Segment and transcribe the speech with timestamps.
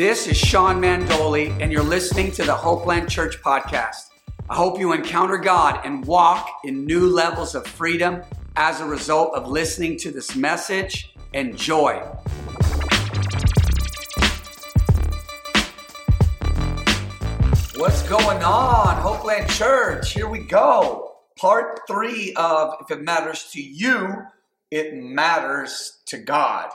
[0.00, 4.08] This is Sean Mandoli, and you're listening to the Hopeland Church podcast.
[4.48, 8.22] I hope you encounter God and walk in new levels of freedom
[8.56, 11.12] as a result of listening to this message.
[11.34, 11.96] Enjoy.
[17.76, 20.14] What's going on, Hopeland Church?
[20.14, 21.12] Here we go.
[21.36, 24.22] Part three of If It Matters to You,
[24.70, 26.70] It Matters to God.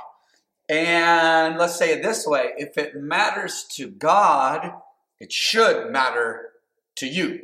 [0.67, 4.73] And let's say it this way if it matters to God,
[5.19, 6.49] it should matter
[6.97, 7.41] to you.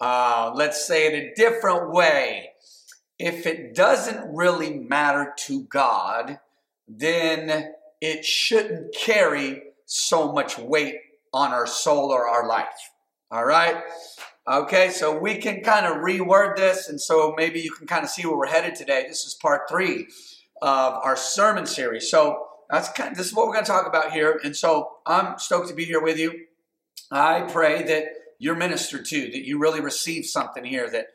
[0.00, 2.50] Uh, let's say it a different way.
[3.18, 6.38] If it doesn't really matter to God,
[6.86, 10.96] then it shouldn't carry so much weight
[11.32, 12.92] on our soul or our life.
[13.30, 13.82] All right?
[14.48, 18.08] Okay, so we can kind of reword this, and so maybe you can kind of
[18.08, 19.04] see where we're headed today.
[19.06, 20.06] This is part three
[20.62, 22.10] of our sermon series.
[22.10, 24.40] So that's kind of, this is what we're going to talk about here.
[24.44, 26.46] And so I'm stoked to be here with you.
[27.10, 28.04] I pray that
[28.38, 31.06] you're ministered to, that you really receive something here that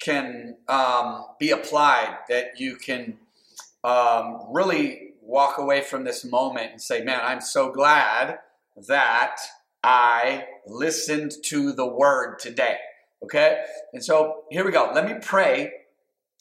[0.00, 3.18] can um, be applied, that you can
[3.82, 8.38] um, really walk away from this moment and say, man, I'm so glad
[8.88, 9.36] that
[9.82, 12.76] I listened to the word today.
[13.22, 13.64] Okay?
[13.92, 14.92] And so here we go.
[14.94, 15.72] Let me pray,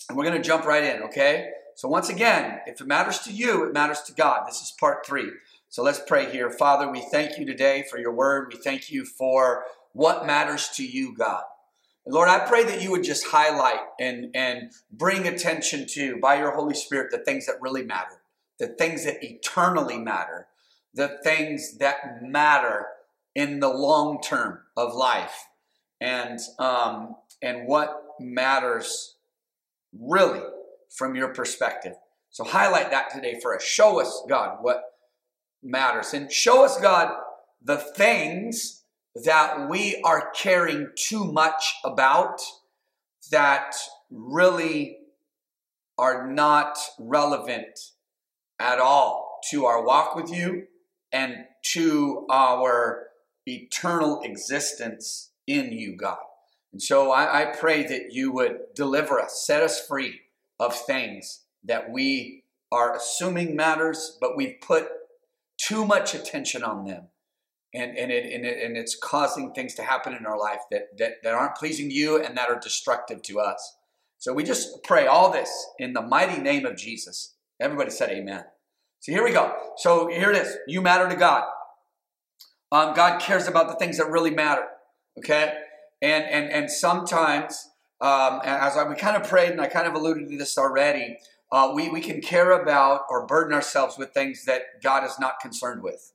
[0.10, 1.50] and we're going to jump right in, okay?
[1.76, 4.48] So, once again, if it matters to you, it matters to God.
[4.48, 5.30] This is part three.
[5.68, 6.50] So, let's pray here.
[6.50, 8.48] Father, we thank you today for your word.
[8.52, 11.44] We thank you for what matters to you, God.
[12.06, 16.38] And Lord, I pray that you would just highlight and, and bring attention to, by
[16.38, 18.22] your Holy Spirit, the things that really matter,
[18.58, 20.48] the things that eternally matter,
[20.94, 22.88] the things that matter
[23.34, 25.48] in the long term of life,
[26.00, 29.16] and, um, and what matters
[30.00, 30.42] really
[30.90, 31.94] from your perspective.
[32.30, 33.64] So highlight that today for us.
[33.64, 34.84] Show us, God, what
[35.64, 36.14] matters.
[36.14, 37.16] And show us, God,
[37.64, 38.84] the things
[39.24, 42.42] that we are caring too much about
[43.32, 43.74] that
[44.12, 44.98] really
[45.98, 47.80] are not relevant
[48.60, 50.68] at all to our walk with you
[51.12, 53.08] and to our
[53.46, 56.18] eternal existence in you, God.
[56.74, 60.20] And so I, I pray that you would deliver us, set us free
[60.60, 64.88] of things that we are assuming matters, but we've put
[65.58, 67.08] too much attention on them.
[67.74, 70.98] And, and, it, and, it, and it's causing things to happen in our life that,
[70.98, 73.76] that, that aren't pleasing to you and that are destructive to us.
[74.18, 77.36] So we just pray all this in the mighty name of Jesus.
[77.60, 78.46] Everybody said amen.
[79.02, 79.54] So here we go.
[79.78, 80.56] So here it is.
[80.68, 81.44] You matter to God.
[82.72, 84.66] Um, God cares about the things that really matter.
[85.18, 85.54] Okay?
[86.02, 87.70] And and and sometimes
[88.02, 91.18] um, as I, we kind of prayed, and I kind of alluded to this already,
[91.52, 95.40] uh, we, we can care about or burden ourselves with things that God is not
[95.40, 96.12] concerned with.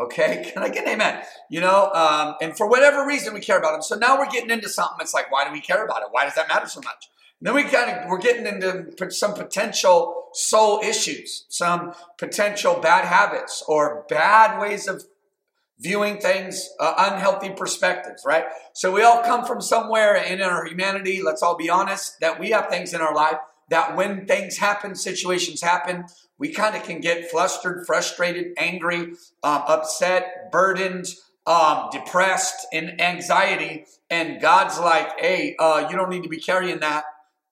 [0.00, 1.22] Okay, can I get an amen?
[1.50, 3.82] You know, um, and for whatever reason we care about them.
[3.82, 4.98] So now we're getting into something.
[5.00, 6.08] It's like, why do we care about it?
[6.10, 7.08] Why does that matter so much?
[7.40, 13.04] And then we kind of we're getting into some potential soul issues, some potential bad
[13.04, 15.04] habits or bad ways of
[15.78, 18.44] viewing things, uh, unhealthy perspectives, right?
[18.72, 22.50] So we all come from somewhere in our humanity, let's all be honest, that we
[22.50, 23.38] have things in our life
[23.72, 26.04] that when things happen, situations happen,
[26.38, 31.06] we kind of can get flustered, frustrated, angry, um, upset, burdened,
[31.46, 33.86] um, depressed, and anxiety.
[34.10, 37.04] And God's like, hey, uh, you don't need to be carrying that.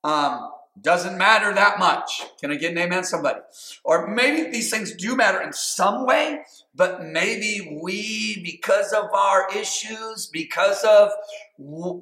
[0.05, 0.51] Um,
[0.81, 2.23] doesn't matter that much.
[2.41, 3.41] Can I get an amen, somebody?
[3.85, 6.41] Or maybe these things do matter in some way,
[6.75, 11.11] but maybe we, because of our issues, because of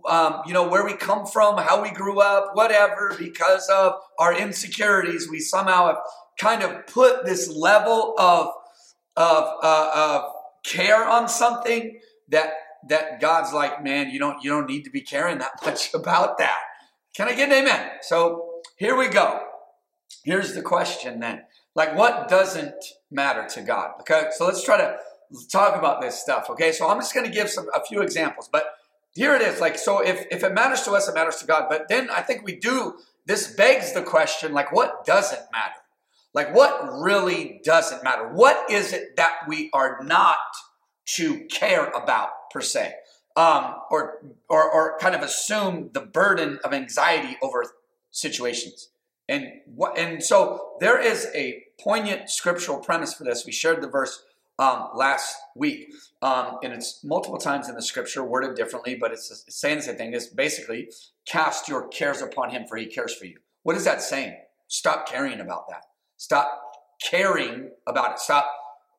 [0.08, 4.36] um, you know where we come from, how we grew up, whatever, because of our
[4.36, 5.98] insecurities, we somehow have
[6.38, 8.52] kind of put this level of
[9.16, 11.98] of, uh, of care on something
[12.28, 12.52] that
[12.88, 16.38] that God's like, man, you don't you don't need to be caring that much about
[16.38, 16.58] that.
[17.16, 17.90] Can I get an amen?
[18.02, 18.47] So
[18.78, 19.40] here we go.
[20.24, 21.42] Here's the question then.
[21.74, 22.74] Like, what doesn't
[23.10, 23.92] matter to God?
[24.00, 24.96] Okay, so let's try to
[25.50, 26.48] talk about this stuff.
[26.50, 28.66] Okay, so I'm just going to give some a few examples, but
[29.14, 29.60] here it is.
[29.60, 31.66] Like, so if if it matters to us, it matters to God.
[31.68, 32.94] But then I think we do.
[33.26, 35.80] This begs the question: like, what doesn't matter?
[36.34, 38.28] Like, what really doesn't matter?
[38.28, 40.36] What is it that we are not
[41.16, 42.92] to care about per se,
[43.34, 47.64] um, or or or kind of assume the burden of anxiety over
[48.10, 48.90] situations.
[49.28, 53.44] And what and so there is a poignant scriptural premise for this.
[53.44, 54.24] We shared the verse
[54.58, 59.44] um, last week, um, and it's multiple times in the scripture, worded differently, but it's,
[59.48, 60.14] saying the same thing.
[60.14, 60.88] It's basically
[61.26, 63.38] cast your cares upon Him, for He cares for you.
[63.62, 64.36] What is that saying?
[64.66, 65.82] Stop caring about that.
[66.16, 66.48] Stop
[67.02, 68.18] caring about it.
[68.18, 68.50] Stop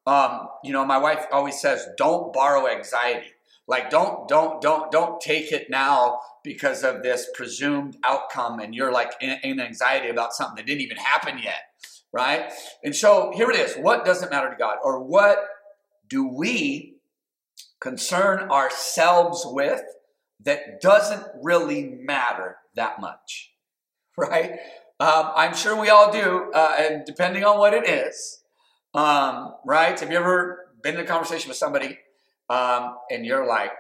[0.06, 3.34] Um, you know, my wife always says, "Don't borrow anxiety."
[3.70, 8.92] Like, don't, don't, don't, don't take it now because of this presumed outcome, and you're
[8.92, 11.62] like in, in anxiety about something that didn't even happen yet,
[12.12, 12.52] right?
[12.84, 13.76] And so here it is.
[13.76, 15.38] What doesn't matter to God, or what
[16.10, 16.96] do we
[17.80, 19.84] concern ourselves with
[20.44, 23.54] that doesn't really matter that much,
[24.18, 24.54] right?
[25.00, 28.42] Um, I'm sure we all do, uh, and depending on what it is,
[28.96, 29.98] um, right?
[30.00, 32.00] Have you ever been in a conversation with somebody
[32.50, 33.72] um, and you're like,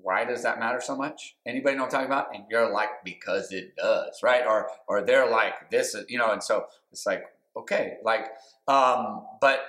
[0.00, 1.36] why does that matter so much?
[1.46, 2.34] Anybody know what I'm talking about?
[2.34, 4.44] And you're like, because it does, right?
[4.46, 7.24] Or or they're like, this is, you know, and so it's like,
[7.56, 8.26] okay, like,
[8.68, 9.60] um, but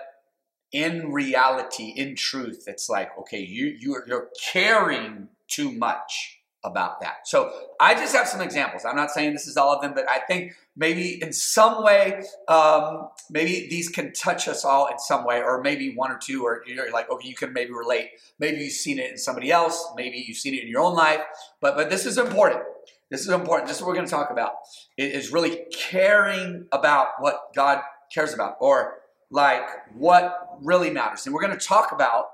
[0.72, 7.28] in reality, in truth, it's like, okay, you you're, you're caring too much about that.
[7.28, 8.86] So I just have some examples.
[8.86, 12.24] I'm not saying this is all of them, but I think maybe in some way,
[12.48, 16.46] um, maybe these can touch us all in some way, or maybe one or two,
[16.46, 18.12] or you're like, okay, you can maybe relate.
[18.40, 19.90] Maybe you've seen it in somebody else.
[19.96, 21.22] Maybe you've seen it in your own life.
[21.60, 22.64] But but this is important.
[23.10, 23.68] This is important.
[23.68, 24.54] This is what we're going to talk about.
[24.98, 27.82] It is really caring about what God
[28.12, 29.00] cares about, or
[29.30, 29.64] like
[29.96, 31.26] what really matters.
[31.26, 32.28] And we're going to talk about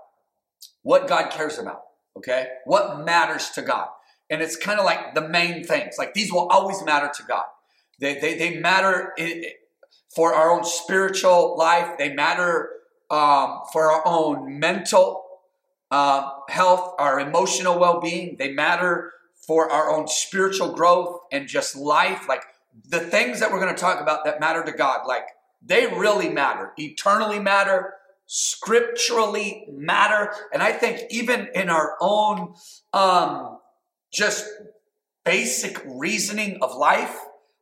[0.84, 1.82] what God cares about.
[2.16, 3.88] Okay, what matters to God.
[4.30, 5.96] And it's kind of like the main things.
[5.98, 7.46] Like these will always matter to God.
[8.00, 9.14] They, they, they matter
[10.16, 11.98] for our own spiritual life.
[11.98, 12.70] They matter
[13.10, 15.24] um, for our own mental
[15.92, 18.36] uh, health, our emotional well being.
[18.38, 19.12] They matter
[19.46, 22.28] for our own spiritual growth and just life.
[22.28, 22.44] Like
[22.88, 25.26] the things that we're going to talk about that matter to God, like
[25.62, 27.94] they really matter, eternally matter,
[28.28, 30.34] scripturally matter.
[30.54, 32.54] And I think even in our own
[32.94, 33.59] um,
[34.12, 34.46] just
[35.26, 37.16] basic reasoning of life,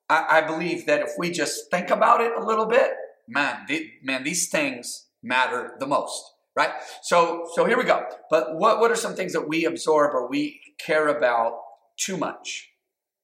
[0.10, 2.92] I, I, believe that if we just think about it a little bit,
[3.28, 6.24] man, the, man, these things matter the most,
[6.56, 6.72] right?
[7.02, 8.06] So, so here we go.
[8.30, 11.60] But what, what are some things that we absorb or we care about
[11.98, 12.70] too much?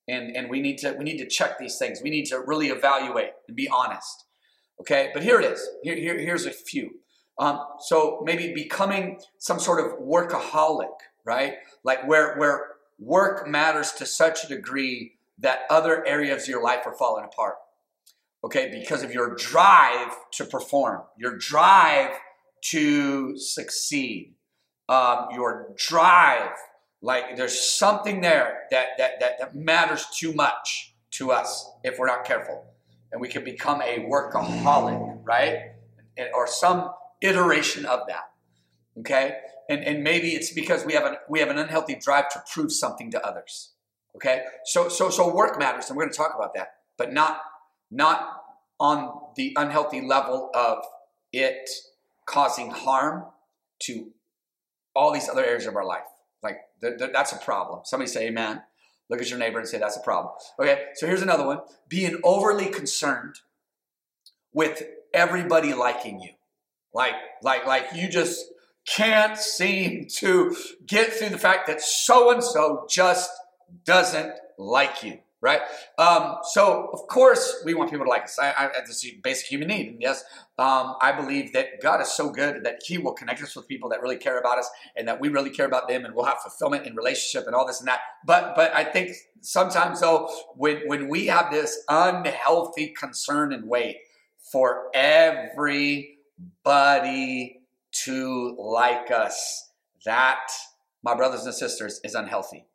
[0.07, 2.01] And, and we need to we need to check these things.
[2.03, 4.25] We need to really evaluate and be honest.
[4.81, 5.65] Okay, but here it is.
[5.81, 6.99] Here, here here's a few.
[7.39, 10.91] Um, so maybe becoming some sort of workaholic,
[11.25, 11.53] right?
[11.85, 12.72] Like where where
[13.03, 17.55] work matters to such a degree that other areas of your life are falling apart.
[18.43, 22.11] Okay, because of your drive to perform, your drive
[22.61, 24.33] to succeed,
[24.89, 26.51] um, your drive,
[27.01, 32.07] like there's something there that, that, that, that matters too much to us if we're
[32.07, 32.65] not careful.
[33.11, 35.71] And we can become a workaholic, right?
[36.33, 36.91] Or some
[37.21, 38.31] iteration of that.
[38.99, 39.37] Okay?
[39.69, 42.71] And, and maybe it's because we have an we have an unhealthy drive to prove
[42.71, 43.71] something to others.
[44.15, 47.41] Okay, so so so work matters, and we're going to talk about that, but not
[47.89, 48.41] not
[48.79, 50.79] on the unhealthy level of
[51.31, 51.69] it
[52.25, 53.25] causing harm
[53.79, 54.11] to
[54.95, 56.03] all these other areas of our life.
[56.41, 57.81] Like th- th- that's a problem.
[57.85, 58.61] Somebody say Amen.
[59.09, 60.33] Look at your neighbor and say that's a problem.
[60.59, 63.35] Okay, so here's another one: being overly concerned
[64.53, 64.83] with
[65.13, 66.31] everybody liking you,
[66.93, 68.45] like like like you just
[68.85, 73.31] can't seem to get through the fact that so and so just
[73.85, 75.61] doesn't like you, right?
[75.97, 78.37] Um, so, of course, we want people to like us.
[78.37, 79.87] I, I, this is basic human need.
[79.87, 80.23] And yes,
[80.59, 83.89] um, I believe that God is so good that He will connect us with people
[83.89, 86.39] that really care about us and that we really care about them and we'll have
[86.39, 88.01] fulfillment in relationship and all this and that.
[88.25, 93.97] But, but I think sometimes, though, when, when we have this unhealthy concern and wait
[94.51, 96.19] for everybody
[98.03, 99.71] to like us.
[100.05, 100.47] That,
[101.03, 102.65] my brothers and sisters, is unhealthy.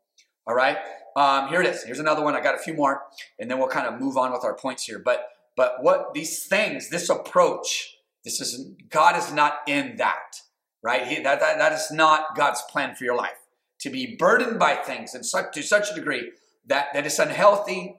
[0.47, 0.79] All right?
[1.17, 1.83] Um, here it is.
[1.83, 2.35] Here's another one.
[2.35, 3.03] I got a few more,
[3.39, 4.99] and then we'll kind of move on with our points here.
[4.99, 10.41] But but what these things, this approach, this is God is not in that,
[10.83, 11.07] right?
[11.07, 13.41] He, that, that that is not God's plan for your life.
[13.81, 16.31] To be burdened by things and such to such a degree
[16.69, 17.97] that that it's unhealthy.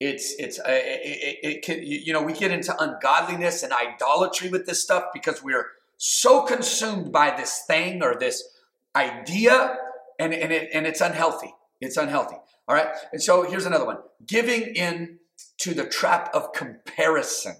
[0.00, 4.48] It's it's uh, it, it, it can, you know we get into ungodliness and idolatry
[4.48, 5.66] with this stuff because we're
[5.98, 8.42] so consumed by this thing or this
[8.96, 9.76] idea,
[10.18, 11.52] and, and, it, and it's unhealthy.
[11.80, 12.36] It's unhealthy.
[12.66, 12.88] All right.
[13.12, 15.18] And so here's another one giving in
[15.58, 17.56] to the trap of comparison.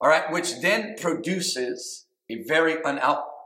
[0.00, 0.30] All right.
[0.32, 3.00] Which then produces a very un-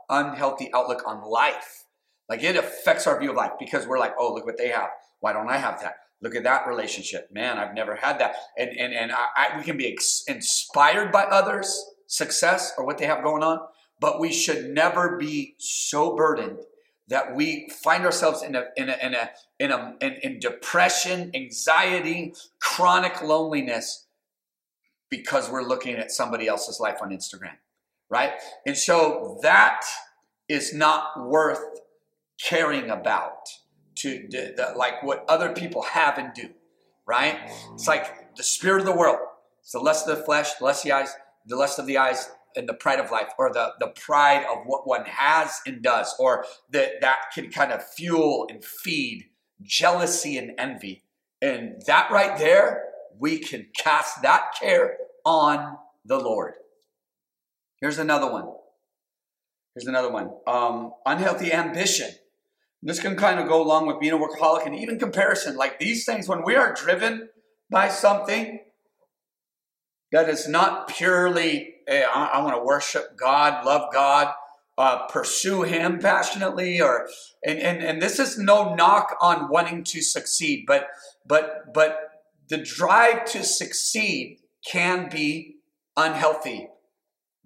[0.09, 1.85] unhealthy outlook on life.
[2.29, 4.89] Like it affects our view of life because we're like, oh, look what they have.
[5.19, 5.95] Why don't I have that?
[6.21, 7.29] Look at that relationship.
[7.31, 8.35] Man, I've never had that.
[8.57, 12.97] And, and, and I, I, we can be ex- inspired by others success or what
[12.97, 13.59] they have going on,
[13.99, 16.59] but we should never be so burdened
[17.07, 21.31] that we find ourselves in a in a in a in a in, in depression,
[21.33, 24.07] anxiety, chronic loneliness
[25.09, 27.57] because we're looking at somebody else's life on Instagram
[28.09, 28.33] right?
[28.65, 29.81] And so that
[30.47, 31.81] is not worth
[32.41, 33.47] caring about
[33.95, 36.49] to the, the, like what other people have and do,
[37.05, 37.39] right?
[37.73, 39.19] It's like the spirit of the world.
[39.61, 41.97] It's the lust of the flesh, the lust of the eyes, the lust of the
[41.97, 45.81] eyes, and the pride of life, or the, the pride of what one has and
[45.81, 49.25] does, or that that can kind of fuel and feed
[49.61, 51.03] jealousy and envy.
[51.41, 52.85] And that right there,
[53.19, 56.53] we can cast that care on the Lord.
[57.81, 58.47] Here's another one.
[59.73, 60.31] Here's another one.
[60.47, 62.09] Um, unhealthy ambition.
[62.81, 65.57] This can kind of go along with being a workaholic and even comparison.
[65.57, 67.29] Like these things, when we are driven
[67.69, 68.59] by something
[70.15, 74.33] that is not purely, hey, I, I want to worship God, love God,
[74.77, 77.09] uh, pursue Him passionately, or
[77.45, 80.87] and, and and this is no knock on wanting to succeed, but
[81.27, 81.99] but but
[82.47, 85.57] the drive to succeed can be
[85.97, 86.69] unhealthy.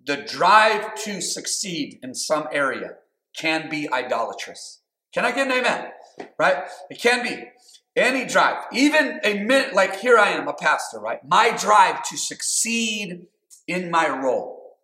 [0.06, 2.98] The drive to succeed in some area
[3.36, 4.82] can be idolatrous.
[5.12, 5.88] Can I get an amen?
[6.38, 6.66] Right?
[6.92, 7.46] It can be.
[7.96, 11.20] Any drive, even a minute, like here I am, a pastor, right?
[11.28, 13.26] My drive to succeed
[13.68, 14.78] in my role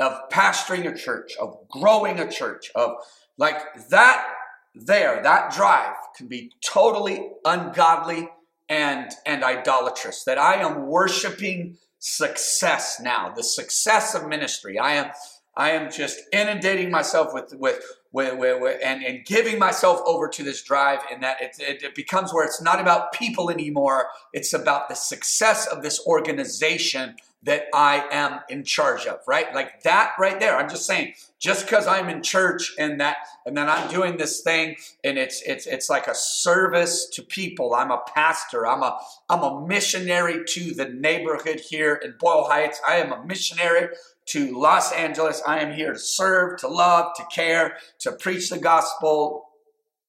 [0.00, 2.96] of pastoring a church, of growing a church, of
[3.36, 4.26] like that
[4.74, 8.28] there, that drive can be totally ungodly
[8.68, 10.24] and, and idolatrous.
[10.24, 14.78] That I am worshiping success now, the success of ministry.
[14.78, 15.10] I am
[15.58, 20.28] I am just inundating myself with with, with, with, with and, and giving myself over
[20.28, 24.06] to this drive, and that it, it, it becomes where it's not about people anymore.
[24.32, 29.54] It's about the success of this organization that I am in charge of, right?
[29.54, 30.56] Like that right there.
[30.56, 34.40] I'm just saying, just because I'm in church and that and then I'm doing this
[34.40, 37.74] thing and it's it's it's like a service to people.
[37.74, 38.66] I'm a pastor.
[38.66, 38.98] I'm a
[39.28, 42.80] I'm a missionary to the neighborhood here in Boyle Heights.
[42.86, 43.88] I am a missionary
[44.28, 45.42] to Los Angeles.
[45.46, 49.44] I am here to serve, to love, to care, to preach the gospel.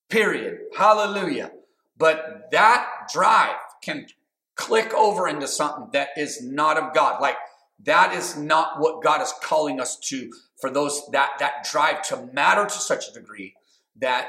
[0.09, 0.59] Period.
[0.77, 1.51] Hallelujah.
[1.97, 4.07] But that drive can
[4.55, 7.21] click over into something that is not of God.
[7.21, 7.37] Like
[7.83, 12.29] that is not what God is calling us to for those that that drive to
[12.33, 13.53] matter to such a degree
[13.97, 14.27] that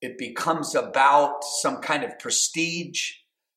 [0.00, 3.12] it becomes about some kind of prestige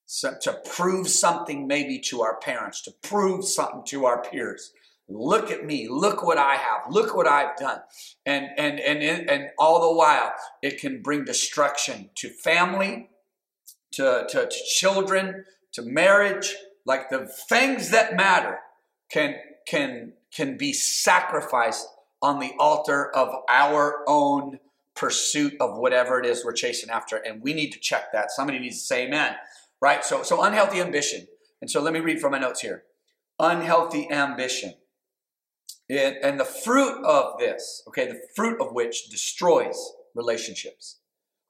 [0.06, 4.72] so, to prove something maybe to our parents, to prove something to our peers.
[5.10, 5.88] Look at me.
[5.90, 6.84] Look what I have.
[6.90, 7.80] Look what I've done.
[8.26, 13.10] And and and and all the while it can bring destruction to family,
[13.94, 16.56] to, to, to children, to marriage,
[16.86, 18.60] like the things that matter
[19.12, 19.36] can
[19.68, 21.88] can can be sacrificed
[22.22, 24.60] on the altar of our own
[24.96, 27.18] pursuit of whatever it is we're chasing after.
[27.18, 28.32] And we need to check that.
[28.32, 29.36] Somebody needs to say amen.
[29.82, 30.06] Right?
[30.06, 31.28] So so unhealthy ambition.
[31.62, 32.84] And so let me read from my notes here.
[33.38, 34.76] Unhealthy ambition
[35.98, 41.00] and the fruit of this okay the fruit of which destroys relationships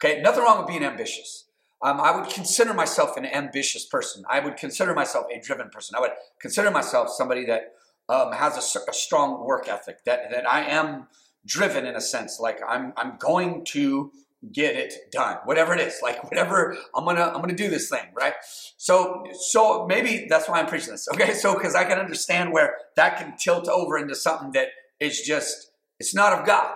[0.04, 1.46] okay nothing wrong with being ambitious
[1.84, 4.24] um, I would consider myself an ambitious person.
[4.30, 5.96] I would consider myself a driven person.
[5.98, 7.74] I would consider myself somebody that
[8.08, 10.06] um, has a, a, strong work ethic.
[10.06, 11.08] That that I am
[11.46, 12.40] driven in a sense.
[12.40, 14.14] Like I'm I'm going to
[14.52, 16.00] get it done, whatever it is.
[16.02, 18.34] Like whatever I'm gonna I'm gonna do this thing, right?
[18.78, 21.08] So so maybe that's why I'm preaching this.
[21.14, 24.70] Okay, so because I can understand where that can tilt over into something that
[25.00, 26.74] is just it's not of God.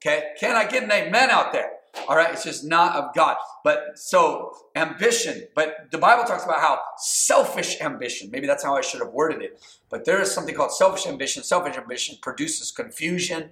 [0.00, 1.72] Okay, can I get an amen out there?
[2.08, 3.36] All right, it's just not of God.
[3.64, 8.80] But so ambition, but the Bible talks about how selfish ambition, maybe that's how I
[8.80, 9.60] should have worded it.
[9.90, 11.42] But there is something called selfish ambition.
[11.42, 13.50] Selfish ambition produces confusion,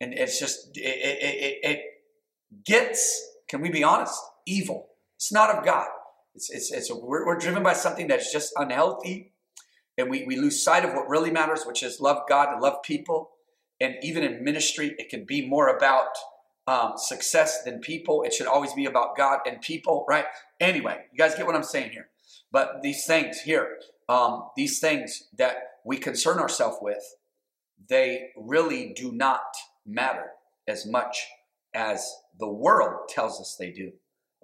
[0.00, 1.80] and it's just, it, it, it, it
[2.64, 4.88] gets, can we be honest, evil.
[5.16, 5.88] It's not of God.
[6.34, 9.32] It's, it's, it's, we're, we're driven by something that's just unhealthy,
[9.98, 12.82] and we, we lose sight of what really matters, which is love God and love
[12.82, 13.30] people.
[13.80, 16.08] And even in ministry, it can be more about
[16.66, 18.22] um, success than people.
[18.22, 20.26] It should always be about God and people, right?
[20.60, 22.08] Anyway, you guys get what I'm saying here.
[22.52, 23.78] But these things here,
[24.08, 27.02] um, these things that we concern ourselves with,
[27.88, 29.42] they really do not
[29.86, 30.26] matter
[30.68, 31.26] as much
[31.74, 33.92] as the world tells us they do.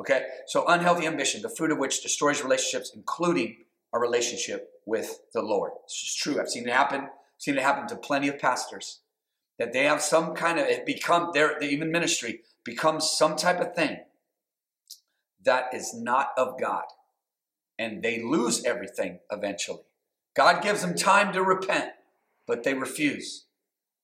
[0.00, 0.26] Okay?
[0.46, 3.56] So, unhealthy ambition, the fruit of which destroys relationships, including
[3.92, 5.72] our relationship with the Lord.
[5.86, 6.40] This is true.
[6.40, 7.00] I've seen it happen.
[7.00, 9.00] I've seen it happen to plenty of pastors
[9.58, 13.74] that they have some kind of it become their even ministry becomes some type of
[13.74, 13.98] thing
[15.44, 16.84] that is not of God.
[17.78, 19.82] And they lose everything eventually.
[20.34, 21.90] God gives them time to repent,
[22.46, 23.44] but they refuse.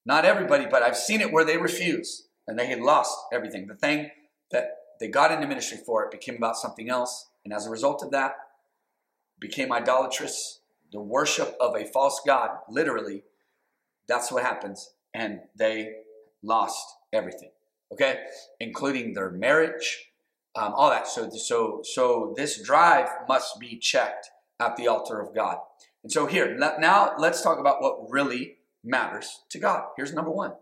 [0.04, 3.66] Not everybody, but I've seen it where they refuse and they had lost everything.
[3.66, 4.10] The thing
[4.50, 4.70] that
[5.00, 7.28] they got into ministry for it became about something else.
[7.44, 8.34] And as a result of that,
[9.40, 10.60] became idolatrous,
[10.92, 13.24] the worship of a false God, literally.
[14.06, 15.92] That's what happens and they
[16.42, 17.50] lost everything.
[17.92, 18.20] Okay,
[18.58, 20.08] including their marriage,
[20.56, 21.06] um, all that.
[21.06, 25.58] So, so, so this drive must be checked at the altar of God.
[26.02, 29.84] And so here, now let's talk about what really matters to God.
[29.96, 30.52] Here's number one.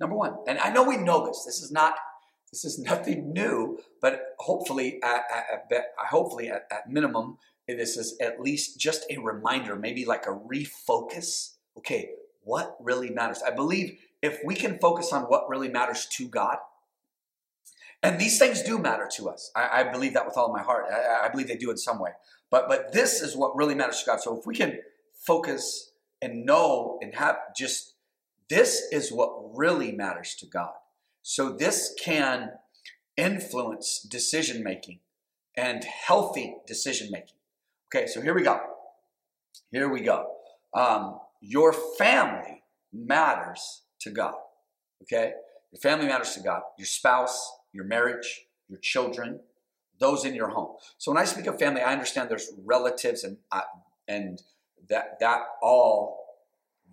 [0.00, 1.44] Number one, and I know we know this.
[1.44, 1.94] This is not,
[2.52, 8.16] this is nothing new, but hopefully, at, at, at hopefully at, at minimum, this is
[8.20, 11.56] at least just a reminder, maybe like a refocus.
[11.76, 12.10] Okay,
[12.42, 13.42] what really matters?
[13.46, 16.58] I believe if we can focus on what really matters to God,
[18.02, 19.50] and these things do matter to us.
[19.56, 20.86] I, I believe that with all my heart.
[20.90, 22.10] I, I, believe they do in some way.
[22.50, 24.20] But but this is what really matters to God.
[24.20, 24.78] So if we can
[25.26, 25.92] focus
[26.22, 27.94] and know and have just
[28.48, 30.72] this is what really matters to God.
[31.22, 32.52] So this can
[33.16, 35.00] influence decision making
[35.56, 37.36] and healthy decision making.
[37.94, 38.60] Okay, so here we go.
[39.70, 40.26] Here we go.
[40.74, 42.62] Um, your family
[42.92, 44.34] matters to God.
[45.02, 45.32] Okay?
[45.72, 46.62] Your family matters to God.
[46.78, 49.40] Your spouse, your marriage, your children,
[49.98, 50.76] those in your home.
[50.98, 53.62] So when I speak of family, I understand there's relatives and uh,
[54.06, 54.40] and
[54.88, 56.27] that that all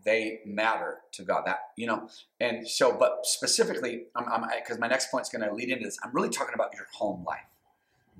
[0.05, 1.43] they matter to God.
[1.45, 2.07] That you know,
[2.39, 5.97] and so but specifically, I'm because my next point is going to lead into this.
[6.03, 7.47] I'm really talking about your home life,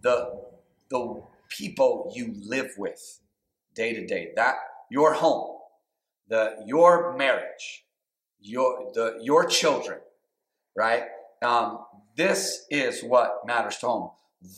[0.02, 0.42] the
[0.90, 3.20] the people you live with
[3.74, 4.32] day to day.
[4.36, 4.56] That
[4.90, 5.58] your home,
[6.28, 7.86] the your marriage,
[8.40, 10.00] your the your children,
[10.76, 11.04] right?
[11.44, 11.86] Um,
[12.18, 14.10] this is what matters to home.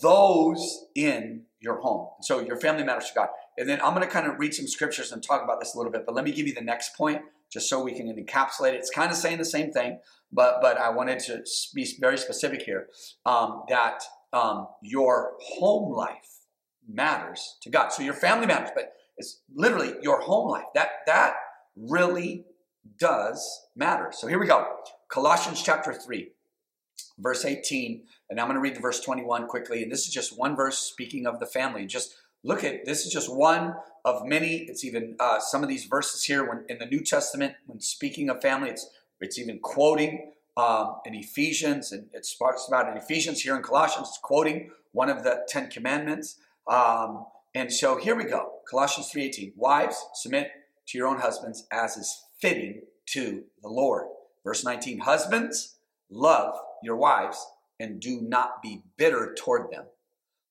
[0.02, 2.10] Those in your home.
[2.22, 3.30] So your family matters to God.
[3.58, 5.78] And then I'm going to kind of read some scriptures and talk about this a
[5.78, 6.06] little bit.
[6.06, 7.22] But let me give you the next point,
[7.52, 8.76] just so we can encapsulate it.
[8.76, 10.00] It's kind of saying the same thing,
[10.32, 12.88] but but I wanted to be very specific here
[13.26, 16.42] um, that um, your home life
[16.88, 17.90] matters to God.
[17.90, 20.66] So your family matters, but it's literally your home life.
[20.76, 21.34] That that
[21.76, 22.46] really
[23.00, 24.10] does matter.
[24.12, 24.66] So here we go.
[25.10, 26.32] Colossians chapter 3
[27.20, 29.84] verse 18, and I'm going to read the verse 21 quickly.
[29.84, 31.86] And this is just one verse speaking of the family.
[31.86, 32.16] Just
[32.48, 34.56] look at this is just one of many.
[34.70, 38.30] It's even uh, some of these verses here when in the New Testament when speaking
[38.30, 38.70] of family.
[38.70, 43.62] It's it's even quoting um, in Ephesians, and it talks about in Ephesians here in
[43.62, 44.08] Colossians.
[44.08, 46.38] It's quoting one of the Ten Commandments.
[46.68, 48.54] Um, and so here we go.
[48.70, 49.54] Colossians 3:18.
[49.58, 50.52] Wives, submit
[50.88, 54.06] to your own husbands as is fitting to the Lord.
[54.44, 55.00] Verse 19.
[55.00, 55.76] Husbands,
[56.10, 57.46] love your wives
[57.80, 59.86] and do not be bitter toward them.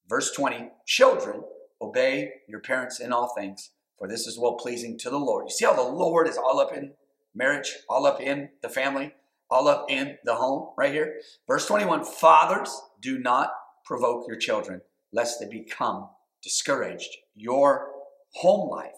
[0.09, 1.43] Verse 20 Children,
[1.81, 5.47] obey your parents in all things, for this is well pleasing to the Lord.
[5.47, 6.93] You see how the Lord is all up in
[7.35, 9.15] marriage, all up in the family,
[9.51, 11.21] all up in the home, right here?
[11.47, 13.53] Verse 21 Fathers, do not
[13.85, 14.81] provoke your children,
[15.13, 16.09] lest they become
[16.43, 17.11] discouraged.
[17.35, 17.91] Your
[18.35, 18.97] home life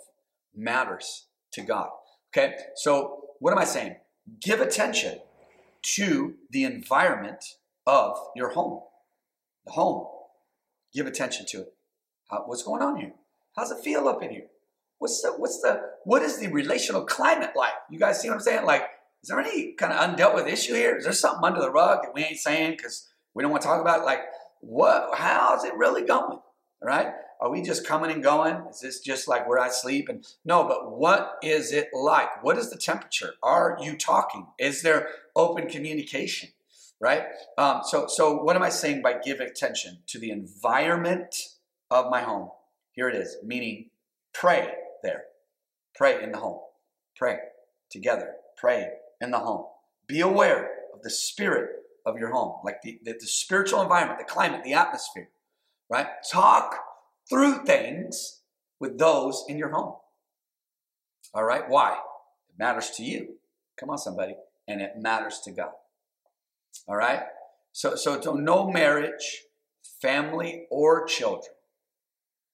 [0.54, 1.90] matters to God.
[2.30, 3.96] Okay, so what am I saying?
[4.40, 5.18] Give attention
[5.82, 7.44] to the environment
[7.86, 8.82] of your home.
[9.64, 10.06] The home.
[10.92, 11.74] Give attention to it.
[12.28, 13.12] How, what's going on here?
[13.56, 14.46] How's it feel up in here?
[14.98, 17.72] What's the what's the what is the relational climate like?
[17.90, 18.66] You guys see what I'm saying?
[18.66, 18.82] Like,
[19.22, 20.96] is there any kind of undealt with issue here?
[20.96, 23.68] Is there something under the rug that we ain't saying because we don't want to
[23.68, 24.00] talk about?
[24.00, 24.04] It?
[24.04, 24.20] Like,
[24.60, 25.10] what?
[25.16, 26.38] How's it really going?
[26.82, 27.08] Right?
[27.40, 28.56] Are we just coming and going?
[28.68, 30.08] Is this just like where I sleep?
[30.08, 32.42] And no, but what is it like?
[32.42, 33.34] What is the temperature?
[33.42, 34.48] Are you talking?
[34.58, 36.50] Is there open communication?
[37.00, 37.22] Right?
[37.56, 41.36] Um, so, so what am I saying by give attention to the environment
[41.90, 42.50] of my home?
[42.92, 43.90] Here it is, meaning
[44.34, 44.72] pray
[45.02, 45.24] there.
[45.94, 46.60] Pray in the home.
[47.16, 47.38] Pray
[47.90, 48.34] together.
[48.56, 48.88] Pray
[49.20, 49.66] in the home.
[50.06, 51.70] Be aware of the spirit
[52.06, 55.28] of your home, like the, the, the spiritual environment, the climate, the atmosphere.
[55.90, 56.06] Right?
[56.30, 56.76] Talk
[57.28, 58.40] through things
[58.80, 59.94] with those in your home.
[61.34, 61.68] All right?
[61.68, 61.92] Why?
[62.48, 63.34] It matters to you.
[63.78, 64.34] Come on, somebody.
[64.66, 65.72] And it matters to God.
[66.86, 67.22] All right?
[67.72, 69.44] So, so to no marriage,
[70.00, 71.54] family, or children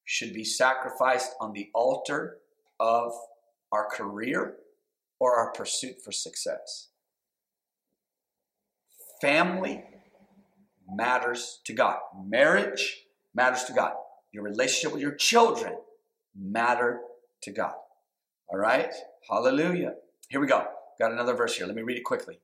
[0.05, 2.39] should be sacrificed on the altar
[2.79, 3.13] of
[3.73, 4.57] our career
[5.19, 6.89] or our pursuit for success.
[9.21, 9.85] Family
[10.89, 11.99] matters to God.
[12.27, 13.95] Marriage matters to God
[14.35, 15.75] your relationship with your children
[16.37, 17.01] matter
[17.43, 17.75] to God.
[18.49, 18.93] All right?
[19.31, 19.95] Hallelujah.
[20.29, 20.67] Here we go.
[20.99, 21.67] Got another verse here.
[21.67, 22.41] Let me read it quickly.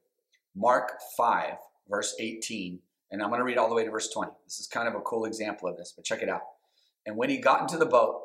[0.55, 1.55] Mark 5,
[1.89, 2.79] verse 18.
[3.11, 4.31] And I'm going to read all the way to verse 20.
[4.47, 6.43] This is kind of a cool example of this, but check it out.
[7.07, 8.23] And when he got into the boat,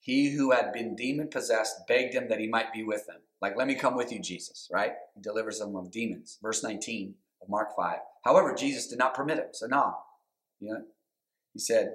[0.00, 3.18] he who had been demon possessed begged him that he might be with them.
[3.40, 4.92] Like, let me come with you, Jesus, right?
[5.14, 6.38] He delivers them of demons.
[6.42, 7.98] Verse 19 of Mark 5.
[8.24, 9.46] However, Jesus did not permit him.
[9.52, 9.96] So, no.
[10.60, 10.82] You know,
[11.52, 11.92] he said,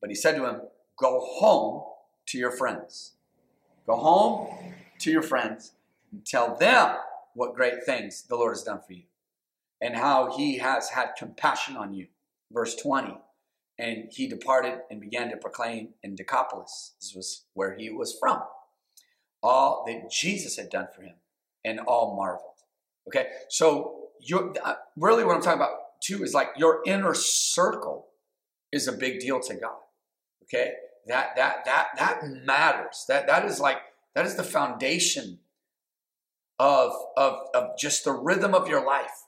[0.00, 0.60] but he said to him,
[0.98, 1.82] Go home
[2.26, 3.12] to your friends.
[3.86, 5.72] Go home to your friends
[6.12, 6.96] and tell them
[7.34, 9.04] what great things the Lord has done for you
[9.80, 12.06] and how he has had compassion on you.
[12.52, 13.18] Verse 20.
[13.82, 16.94] And he departed and began to proclaim in Decapolis.
[17.00, 18.42] This was where he was from.
[19.42, 21.16] All that Jesus had done for him,
[21.64, 22.52] and all marveled.
[23.08, 28.06] Okay, so you uh, really what I'm talking about too is like your inner circle
[28.70, 29.80] is a big deal to God.
[30.44, 30.74] Okay,
[31.08, 33.04] that that that that matters.
[33.08, 33.78] That that is like
[34.14, 35.40] that is the foundation
[36.60, 39.24] of of of just the rhythm of your life.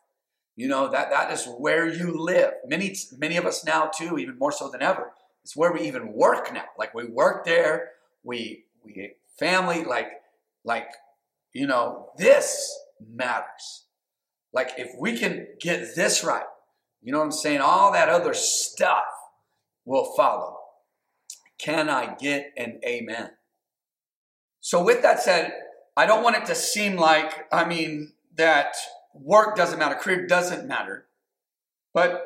[0.57, 2.53] You know that that is where you live.
[2.67, 5.13] Many many of us now too, even more so than ever.
[5.43, 6.65] It's where we even work now.
[6.79, 7.91] Like we work there.
[8.23, 10.09] We we family like
[10.65, 10.89] like
[11.53, 12.73] you know this
[13.05, 13.87] matters.
[14.53, 16.45] Like if we can get this right,
[17.03, 17.61] you know what I'm saying?
[17.61, 19.05] All that other stuff
[19.85, 20.57] will follow.
[21.59, 23.31] Can I get an amen?
[24.61, 25.53] So, with that said,
[25.97, 28.75] I don't want it to seem like, I mean, that
[29.15, 31.07] work doesn't matter, career doesn't matter,
[31.93, 32.25] but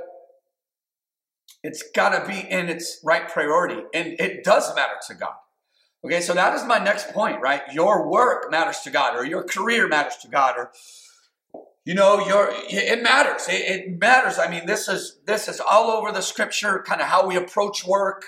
[1.62, 5.34] it's got to be in its right priority, and it does matter to God.
[6.04, 7.62] Okay, so that is my next point, right?
[7.72, 10.70] Your work matters to God, or your career matters to God, or
[11.88, 15.90] you know your it matters it, it, matters i mean this is this is all
[15.90, 18.26] over the scripture kind of how we approach work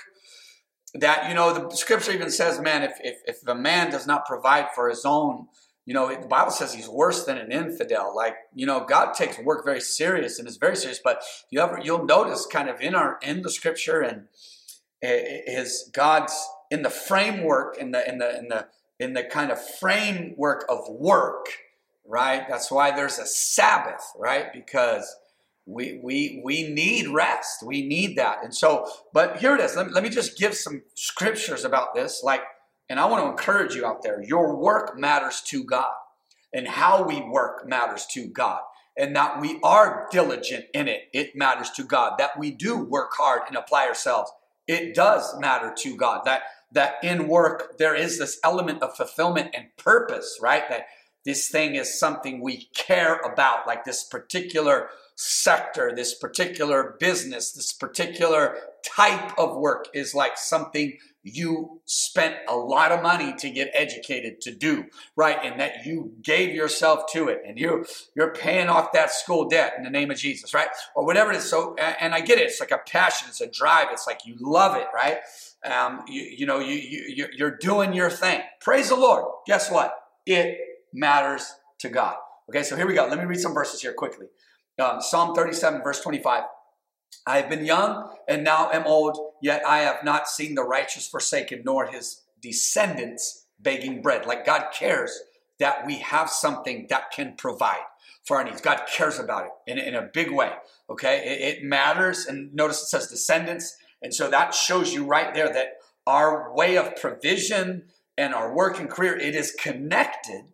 [0.95, 4.25] that you know the scripture even says man if if, if the man does not
[4.25, 5.47] provide for his own
[5.85, 9.39] you know the bible says he's worse than an infidel like you know god takes
[9.39, 12.95] work very serious and is very serious but you ever you'll notice kind of in
[12.95, 14.27] our in the scripture and
[15.01, 18.67] eh, eh, is god's in the framework in the in the in the
[18.99, 21.47] in the kind of framework of work
[22.11, 22.45] right?
[22.47, 24.51] That's why there's a Sabbath, right?
[24.53, 25.15] Because
[25.65, 27.63] we we we need rest.
[27.65, 28.43] We need that.
[28.43, 29.75] And so, but here it is.
[29.75, 32.21] Let me, let me just give some scriptures about this.
[32.23, 32.41] Like,
[32.91, 34.21] and I want to encourage you out there.
[34.21, 35.93] Your work matters to God,
[36.53, 38.59] and how we work matters to God.
[38.97, 42.17] And that we are diligent in it, it matters to God.
[42.17, 44.29] That we do work hard and apply ourselves,
[44.67, 46.23] it does matter to God.
[46.25, 46.41] That
[46.73, 50.67] that in work there is this element of fulfillment and purpose, right?
[50.67, 50.87] That
[51.23, 57.71] this thing is something we care about, like this particular sector, this particular business, this
[57.71, 63.69] particular type of work is like something you spent a lot of money to get
[63.73, 65.37] educated to do, right?
[65.43, 69.73] And that you gave yourself to it and you you're paying off that school debt
[69.77, 70.69] in the name of Jesus, right?
[70.95, 71.49] Or whatever it is.
[71.49, 72.45] So and I get it.
[72.45, 73.87] It's like a passion, it's a drive.
[73.91, 75.19] It's like you love it, right?
[75.63, 78.41] Um, you, you know, you, you you're doing your thing.
[78.59, 79.25] Praise the Lord.
[79.45, 79.93] Guess what?
[80.25, 80.57] It
[80.93, 82.15] matters to God.
[82.49, 83.05] Okay, so here we go.
[83.05, 84.27] Let me read some verses here quickly.
[84.79, 86.43] Um, Psalm 37, verse 25.
[87.25, 91.07] I have been young and now am old, yet I have not seen the righteous
[91.07, 94.25] forsaken, nor his descendants begging bread.
[94.25, 95.17] Like God cares
[95.59, 97.81] that we have something that can provide
[98.23, 98.61] for our needs.
[98.61, 100.51] God cares about it in, in a big way.
[100.89, 102.25] Okay, it, it matters.
[102.25, 103.77] And notice it says descendants.
[104.01, 105.73] And so that shows you right there that
[106.07, 107.83] our way of provision
[108.17, 110.45] and our work and career, it is connected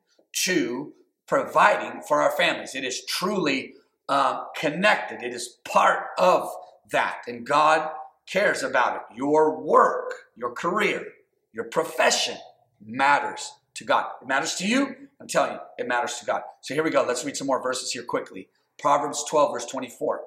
[0.43, 0.93] to
[1.27, 2.75] providing for our families.
[2.75, 3.73] It is truly
[4.09, 6.49] uh, connected, it is part of
[6.91, 7.21] that.
[7.27, 7.89] And God
[8.25, 9.17] cares about it.
[9.17, 11.05] Your work, your career,
[11.53, 12.37] your profession
[12.85, 14.07] matters to God.
[14.21, 14.95] It matters to you.
[15.19, 16.41] I'm telling you, it matters to God.
[16.61, 17.03] So here we go.
[17.03, 18.49] Let's read some more verses here quickly.
[18.79, 20.21] Proverbs 12, verse 24.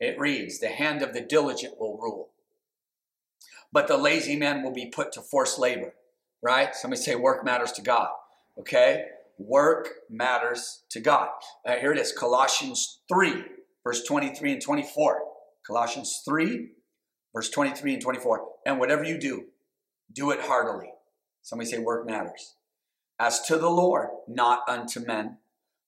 [0.00, 2.30] It reads, The hand of the diligent will rule,
[3.72, 5.94] but the lazy man will be put to forced labor.
[6.42, 6.74] Right?
[6.74, 8.08] Somebody say work matters to God.
[8.58, 9.06] Okay?
[9.46, 11.28] Work matters to God.
[11.66, 13.44] Uh, here it is Colossians 3,
[13.82, 15.20] verse 23 and 24.
[15.66, 16.68] Colossians 3,
[17.34, 18.46] verse 23 and 24.
[18.66, 19.46] And whatever you do,
[20.12, 20.90] do it heartily.
[21.42, 22.54] Somebody say, work matters.
[23.18, 25.38] As to the Lord, not unto men,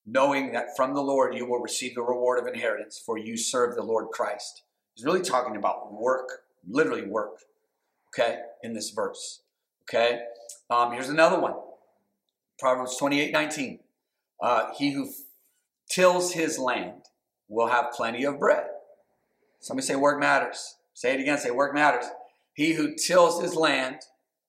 [0.05, 3.77] knowing that from the Lord you will receive the reward of inheritance, for you serve
[3.77, 4.63] the Lord Christ.
[4.95, 6.29] He's really talking about work,
[6.69, 7.39] literally work,
[8.09, 9.43] okay, in this verse.
[9.89, 10.23] Okay?
[10.71, 11.55] Um, here's another one
[12.59, 13.79] Proverbs 28 19.
[14.41, 15.11] Uh, he who
[15.91, 17.03] tills his land
[17.49, 18.67] will have plenty of bread.
[19.61, 20.77] Somebody say, work matters.
[20.93, 22.07] Say it again, say, work matters.
[22.55, 24.01] He who tills his land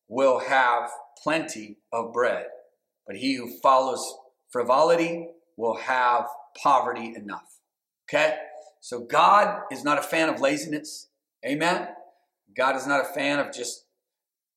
[0.07, 0.89] will have
[1.21, 2.45] plenty of bread,
[3.07, 4.15] but he who follows
[4.49, 6.25] frivolity will have
[6.61, 7.59] poverty enough.
[8.07, 8.35] Okay?
[8.81, 11.07] So God is not a fan of laziness.
[11.45, 11.87] Amen?
[12.55, 13.85] God is not a fan of just,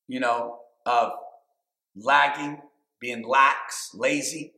[0.07, 1.11] you know, of
[1.95, 2.61] lagging
[2.99, 4.53] being lax, lazy,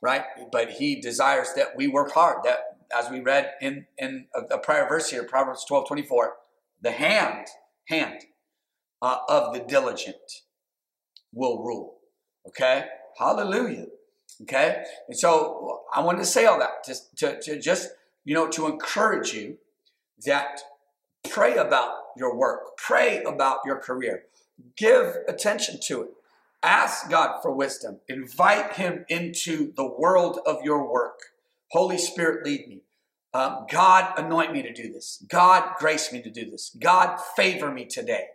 [0.00, 0.24] right?
[0.50, 2.44] But he desires that we work hard.
[2.44, 2.60] That,
[2.96, 6.34] as we read in, in a, prior verse here, Proverbs 12 24,
[6.80, 7.46] the hand,
[7.88, 8.22] hand
[9.02, 10.42] uh, of the diligent
[11.32, 11.98] will rule.
[12.46, 12.86] Okay?
[13.18, 13.86] Hallelujah.
[14.42, 14.84] Okay?
[15.08, 17.90] And so I wanted to say all that just to, to just,
[18.24, 19.58] you know, to encourage you
[20.24, 20.60] that
[21.28, 24.24] pray about your work, pray about your career,
[24.76, 26.08] give attention to it.
[26.68, 28.00] Ask God for wisdom.
[28.10, 31.18] Invite Him into the world of your work.
[31.70, 32.82] Holy Spirit, lead me.
[33.32, 35.24] Um, God, anoint me to do this.
[35.30, 36.76] God, grace me to do this.
[36.78, 38.26] God, favor me today.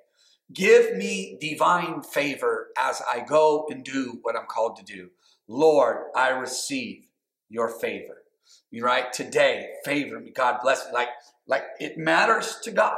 [0.52, 5.12] Give me divine favor as I go and do what I'm called to do.
[5.48, 7.06] Lord, I receive
[7.50, 8.24] your favor.
[8.72, 10.32] You right today, favor me.
[10.32, 10.92] God bless me.
[10.92, 11.10] Like,
[11.46, 12.98] like it matters to God,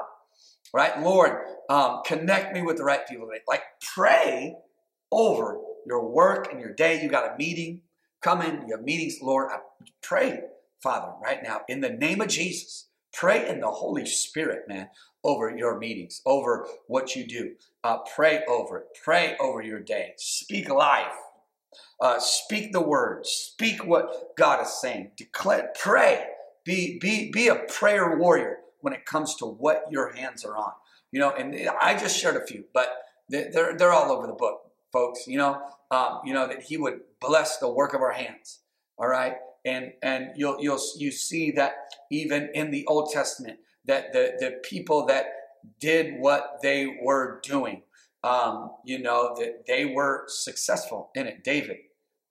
[0.73, 0.97] right?
[1.01, 3.27] Lord, um, connect me with the right people.
[3.49, 4.55] Like, pray
[5.11, 7.01] over your work and your day.
[7.01, 7.81] You got a meeting,
[8.21, 9.19] come in, you have meetings.
[9.21, 9.59] Lord, I
[10.01, 10.41] pray,
[10.81, 14.89] Father, right now, in the name of Jesus, pray in the Holy Spirit, man,
[15.23, 17.55] over your meetings, over what you do.
[17.83, 18.85] Uh, pray over it.
[19.03, 20.13] Pray over your day.
[20.17, 21.13] Speak life.
[21.99, 23.25] Uh, speak the word.
[23.25, 25.11] Speak what God is saying.
[25.17, 25.71] Declare.
[25.79, 26.25] Pray.
[26.63, 30.71] Be be be a prayer warrior when it comes to what your hands are on.
[31.11, 32.89] You know, and I just shared a few, but
[33.29, 34.64] they're they're all over the book
[34.95, 35.27] folks.
[35.27, 38.61] You know, um, you know that He would bless the work of our hands.
[38.97, 41.73] All right, and and you'll you'll you see that
[42.09, 45.25] even in the Old Testament that the the people that
[45.79, 47.81] did what they were doing,
[48.23, 51.43] um, you know that they were successful in it.
[51.43, 51.77] David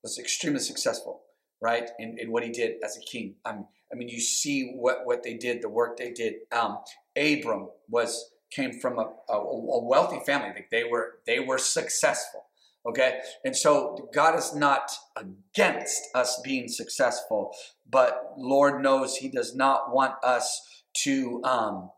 [0.03, 1.23] was extremely successful,
[1.61, 3.35] right, in, in what he did as a king.
[3.45, 6.35] Um, I mean, you see what what they did, the work they did.
[6.51, 6.79] Um,
[7.17, 10.67] Abram was came from a, a, a wealthy family.
[10.71, 12.45] They were they were successful.
[12.87, 13.21] Okay.
[13.45, 17.55] And so God is not against us being successful,
[17.89, 21.91] but Lord knows He does not want us to um,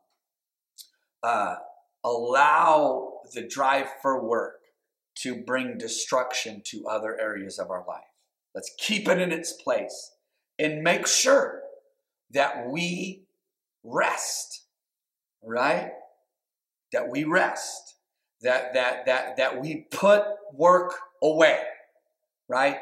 [1.22, 1.56] uh,
[2.04, 4.60] allow the drive for work
[5.16, 8.04] to bring destruction to other areas of our life.
[8.54, 10.12] Let's keep it in its place
[10.58, 11.62] and make sure
[12.30, 13.24] that we
[13.82, 14.66] rest,
[15.42, 15.90] right?
[16.92, 17.95] That we rest
[18.42, 20.22] that that that that we put
[20.52, 21.60] work away
[22.48, 22.78] right?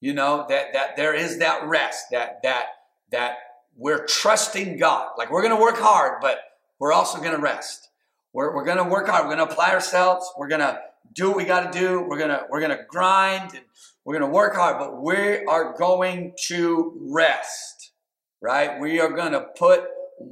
[0.00, 2.66] You know that that there is that rest that that
[3.10, 3.36] that
[3.76, 5.12] we're trusting god.
[5.16, 6.38] Like we're going to work hard but
[6.78, 7.88] we're also going to rest.
[8.32, 9.24] We're, we're going to work hard.
[9.24, 10.30] We're going to apply ourselves.
[10.38, 10.78] We're going to
[11.14, 12.02] do what we got to do.
[12.02, 13.64] We're going to we're going to grind and
[14.04, 17.92] we're going to work hard but we are going to rest
[18.40, 18.80] right?
[18.80, 19.84] We are going to put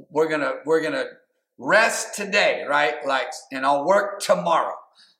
[0.09, 1.05] we're going to we're going to
[1.57, 3.05] rest today, right?
[3.05, 4.75] Like, and I'll work tomorrow.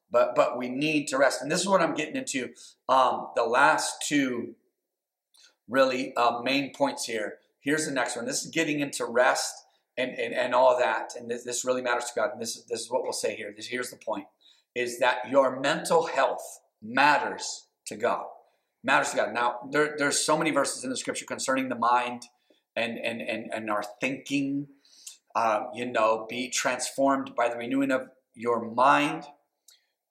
[0.10, 2.50] But but we need to rest, and this is what I'm getting into.
[2.88, 4.56] Um, the last two
[5.68, 7.40] really uh, main points here.
[7.60, 8.26] Here's the next one.
[8.26, 9.54] This is getting into rest
[9.98, 12.30] and and, and all that, and this, this really matters to God.
[12.32, 13.54] And this is this is what we'll say here.
[13.56, 14.28] This, here's the point:
[14.76, 18.26] is that your mental health matters to God.
[18.84, 19.34] Matters to God.
[19.34, 22.24] Now there, there's so many verses in the Scripture concerning the mind
[22.78, 24.68] and and and and our thinking
[25.38, 29.24] uh, you know, be transformed by the renewing of your mind.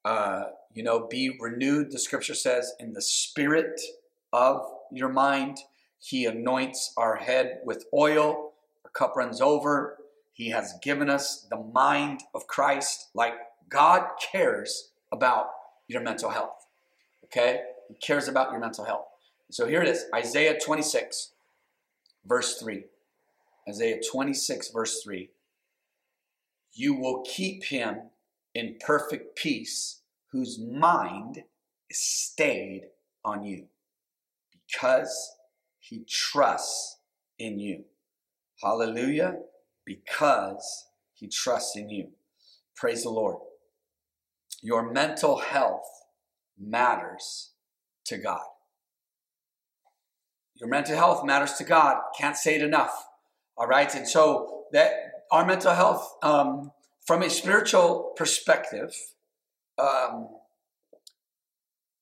[0.05, 3.81] Uh, you know, be renewed, the scripture says, in the spirit
[4.31, 5.57] of your mind.
[5.99, 8.53] He anoints our head with oil,
[8.85, 9.97] our cup runs over.
[10.31, 13.09] He has given us the mind of Christ.
[13.13, 13.33] Like
[13.67, 15.47] God cares about
[15.89, 16.67] your mental health.
[17.25, 17.63] Okay?
[17.89, 19.07] He cares about your mental health.
[19.51, 21.33] So here it is Isaiah 26,
[22.25, 22.85] verse 3.
[23.67, 25.29] Isaiah 26, verse 3.
[26.73, 28.09] You will keep him
[28.53, 30.01] in perfect peace,
[30.31, 31.43] whose mind
[31.89, 32.83] is stayed
[33.25, 33.67] on you,
[34.51, 35.35] because
[35.79, 36.97] he trusts
[37.39, 37.85] in you.
[38.61, 39.35] Hallelujah.
[39.85, 42.09] Because he trusts in you.
[42.75, 43.37] Praise the Lord.
[44.61, 45.87] Your mental health
[46.59, 47.51] matters
[48.05, 48.41] to God.
[50.55, 52.01] Your mental health matters to God.
[52.17, 53.05] Can't say it enough.
[53.57, 53.93] All right.
[53.95, 54.91] And so that
[55.31, 56.71] our mental health, um,
[57.05, 58.93] from a spiritual perspective,
[59.77, 60.29] um,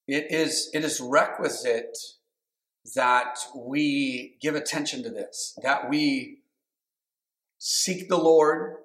[0.08, 1.98] it is it is requisite
[2.94, 6.39] that we give attention to this, that we
[7.58, 8.76] seek the Lord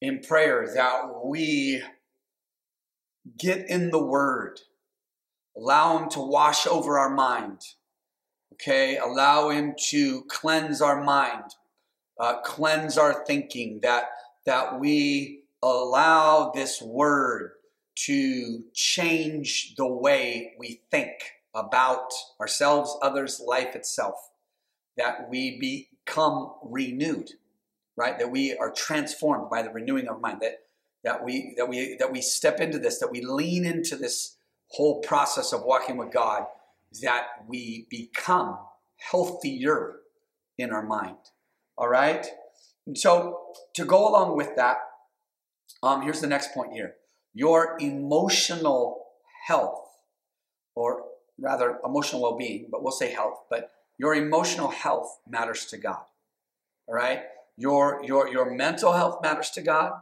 [0.00, 1.82] in prayer, that we
[3.38, 4.60] get in the Word,
[5.56, 7.60] allow Him to wash over our mind,
[8.54, 11.54] okay, allow Him to cleanse our mind,
[12.20, 14.04] uh, cleanse our thinking, that,
[14.44, 17.52] that we allow this word
[17.94, 21.10] to change the way we think
[21.54, 24.14] about ourselves, others, life itself,
[24.96, 27.30] that we become renewed,
[27.96, 28.18] right?
[28.18, 30.60] That we are transformed by the renewing of mind, that,
[31.02, 34.36] that, we, that, we, that we step into this, that we lean into this
[34.68, 36.44] whole process of walking with God
[37.02, 38.58] that we become
[38.98, 39.96] healthier
[40.58, 41.16] in our mind.
[41.80, 42.26] All right?
[42.86, 43.38] And so,
[43.74, 44.76] to go along with that,
[45.82, 46.96] um, here's the next point here
[47.32, 49.06] your emotional
[49.46, 49.88] health,
[50.74, 51.04] or
[51.38, 56.04] rather, emotional well being, but we'll say health, but your emotional health matters to God.
[56.86, 57.22] All right?
[57.56, 59.92] Your, your, your mental health matters to God.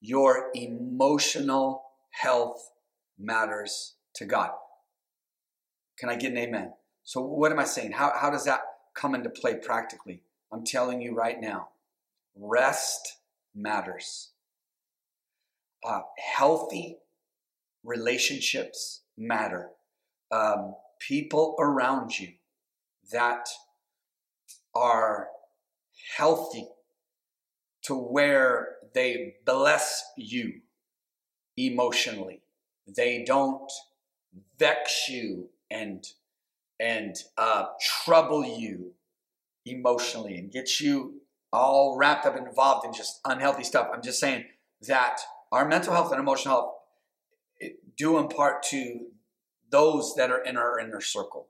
[0.00, 2.70] Your emotional health
[3.18, 4.50] matters to God.
[5.98, 6.72] Can I get an amen?
[7.02, 7.92] So, what am I saying?
[7.92, 8.60] How, how does that
[8.94, 10.22] come into play practically?
[10.54, 11.70] I'm telling you right now
[12.36, 13.18] rest
[13.56, 14.30] matters.
[15.84, 16.02] Uh,
[16.36, 16.98] healthy
[17.82, 19.70] relationships matter.
[20.30, 22.34] Um, people around you
[23.10, 23.48] that
[24.76, 25.26] are
[26.16, 26.68] healthy
[27.82, 30.60] to where they bless you
[31.56, 32.42] emotionally.
[32.86, 33.70] They don't
[34.56, 36.06] vex you and
[36.78, 37.66] and uh,
[38.04, 38.92] trouble you
[39.66, 41.20] emotionally and get you
[41.52, 43.88] all wrapped up and involved in just unhealthy stuff.
[43.92, 44.44] I'm just saying
[44.88, 45.20] that
[45.52, 46.74] our mental health and emotional health
[47.96, 49.06] do impart to
[49.70, 51.48] those that are in our inner circle.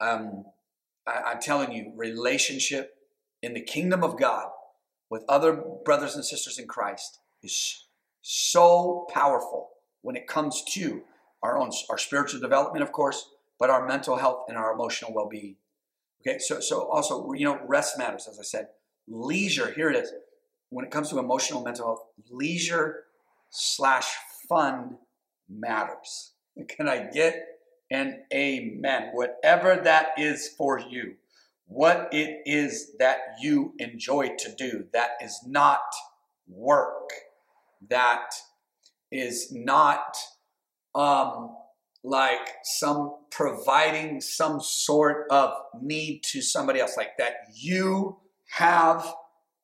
[0.00, 0.44] Um,
[1.06, 2.94] I, I'm telling you, relationship
[3.42, 4.48] in the kingdom of God
[5.10, 7.86] with other brothers and sisters in Christ is
[8.22, 9.70] so powerful
[10.02, 11.02] when it comes to
[11.42, 15.56] our own our spiritual development, of course, but our mental health and our emotional well-being.
[16.20, 18.68] Okay, so so also you know rest matters, as I said.
[19.06, 20.12] Leisure, here it is.
[20.70, 23.04] When it comes to emotional mental health, leisure
[23.50, 24.06] slash
[24.48, 24.98] fun
[25.48, 26.32] matters.
[26.68, 27.46] Can I get
[27.90, 29.10] an amen?
[29.14, 31.14] Whatever that is for you
[31.68, 35.82] what it is that you enjoy to do that is not
[36.48, 37.10] work,
[37.88, 38.30] that
[39.12, 40.16] is not
[40.94, 41.54] um,
[42.08, 48.18] like some providing some sort of need to somebody else, like that you
[48.50, 49.14] have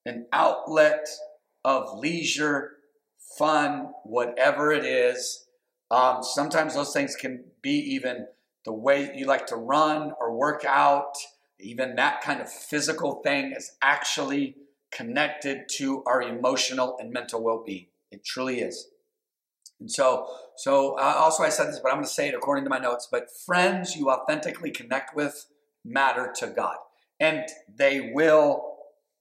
[0.07, 1.07] an outlet
[1.65, 2.73] of leisure,
[3.39, 5.47] fun, whatever it is.
[5.91, 8.27] Um, sometimes those things can be even
[8.65, 11.15] the way you like to run or work out
[11.61, 14.57] even that kind of physical thing is actually
[14.93, 17.87] connected to our emotional and mental well-being.
[18.11, 18.89] It truly is.
[19.85, 22.65] And so, so uh, also I said this, but I'm going to say it according
[22.65, 23.07] to my notes.
[23.11, 25.45] But friends you authentically connect with
[25.85, 26.77] matter to God,
[27.21, 28.77] and they will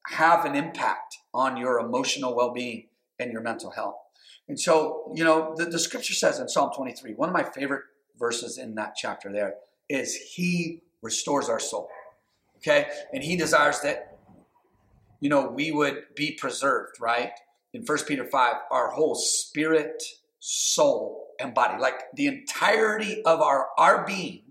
[0.07, 2.87] have an impact on your emotional well-being
[3.19, 3.95] and your mental health.
[4.47, 7.83] And so, you know, the, the scripture says in Psalm 23, one of my favorite
[8.17, 9.55] verses in that chapter there
[9.89, 11.89] is He restores our soul.
[12.57, 12.87] Okay?
[13.11, 14.17] And he desires that,
[15.19, 17.31] you know, we would be preserved, right?
[17.73, 20.01] In 1 Peter 5, our whole spirit,
[20.45, 24.41] soul, and body, like the entirety of our, our being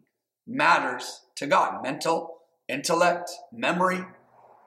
[0.47, 1.83] matters to God.
[1.83, 4.03] Mental, intellect, memory,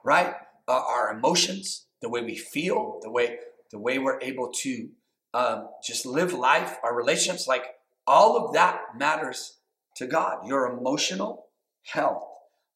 [0.04, 0.34] right?
[0.68, 3.38] Uh, our emotions, the way we feel, the way
[3.72, 4.88] the way we're able to
[5.34, 7.74] um, just live life, our relationships, like
[8.06, 9.58] all of that matters
[9.96, 10.46] to God.
[10.46, 11.46] Your emotional
[11.82, 12.28] health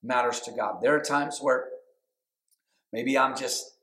[0.03, 0.81] matters to God.
[0.83, 1.67] There are times where
[2.93, 3.77] maybe I'm just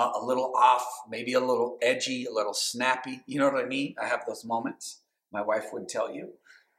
[0.00, 3.22] a, a little off, maybe a little edgy, a little snappy.
[3.26, 3.94] You know what I mean?
[4.00, 5.00] I have those moments.
[5.32, 6.30] My wife would tell you.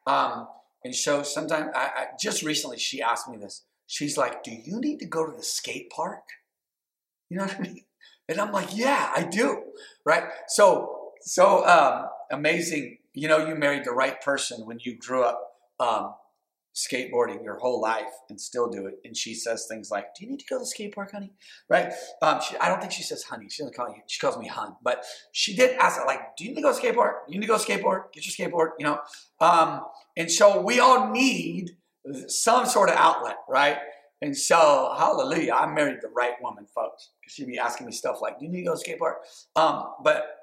[0.08, 0.48] Um,
[0.84, 3.64] and so sometimes, I, I, just recently, she asked me this.
[3.86, 6.24] She's like, "Do you need to go to the skate park?"
[7.30, 7.86] You know what I mean?
[8.28, 9.64] And I'm like, "Yeah, I do."
[10.06, 10.24] Right?
[10.48, 12.98] So, so um, amazing.
[13.14, 15.40] You know, you married the right person when you grew up
[15.80, 16.14] um,
[16.74, 18.96] skateboarding your whole life and still do it.
[19.04, 21.34] And she says things like, "Do you need to go to the skate park, honey?"
[21.70, 21.94] Right?
[22.22, 23.48] Um, she, I don't think she says honey.
[23.50, 24.02] She doesn't call me.
[24.08, 24.76] She calls me hun.
[24.82, 27.24] But she did ask like, "Do you need to go to skate park?
[27.28, 28.12] You need to go skateboard.
[28.14, 29.00] Get your skateboard." You know.
[29.40, 29.82] Um,
[30.18, 31.72] and so we all need
[32.28, 33.78] some sort of outlet, right?
[34.22, 38.22] And so, hallelujah, I married the right woman, folks, because she'd be asking me stuff
[38.22, 39.18] like, "Do you need to go to skate park?"
[39.56, 40.38] Um, but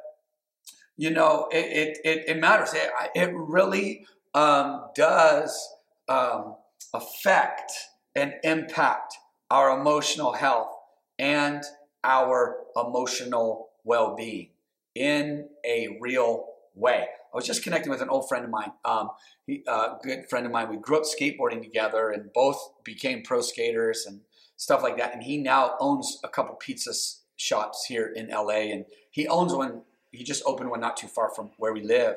[0.97, 2.75] you know, it it, it, it matters.
[2.75, 5.75] It, it really um, does
[6.09, 6.57] um,
[6.95, 7.73] affect
[8.15, 9.15] and impact
[9.51, 10.75] our emotional health
[11.19, 11.63] and
[12.05, 14.51] our emotional well being
[14.95, 17.07] in a real way.
[17.33, 19.11] I was just connecting with an old friend of mine, um,
[19.47, 19.65] he,
[20.03, 20.71] good friend of mine.
[20.71, 24.21] We grew up skateboarding together and both became pro skaters and
[24.57, 25.13] stuff like that.
[25.13, 26.93] And he now owns a couple pizza
[27.37, 29.83] shops here in LA, and he owns one.
[30.11, 32.17] He just opened one not too far from where we live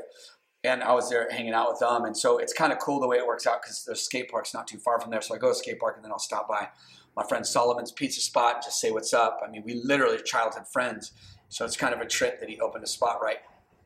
[0.63, 2.05] and I was there hanging out with them.
[2.05, 4.53] And so it's kind of cool the way it works out because the skate park's
[4.53, 5.21] not too far from there.
[5.21, 6.69] So I go to skate park and then I'll stop by
[7.15, 9.41] my friend Solomon's Pizza Spot and just say what's up.
[9.45, 11.11] I mean, we literally are childhood friends.
[11.49, 13.39] So it's kind of a trip that he opened a spot right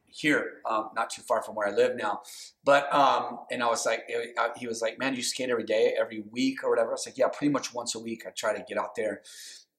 [0.07, 2.21] here, um, not too far from where I live now.
[2.63, 4.03] But um, and I was like,
[4.37, 6.89] uh, he was like, man, you skate every day, every week or whatever.
[6.89, 8.23] I was like, yeah, pretty much once a week.
[8.27, 9.21] I try to get out there.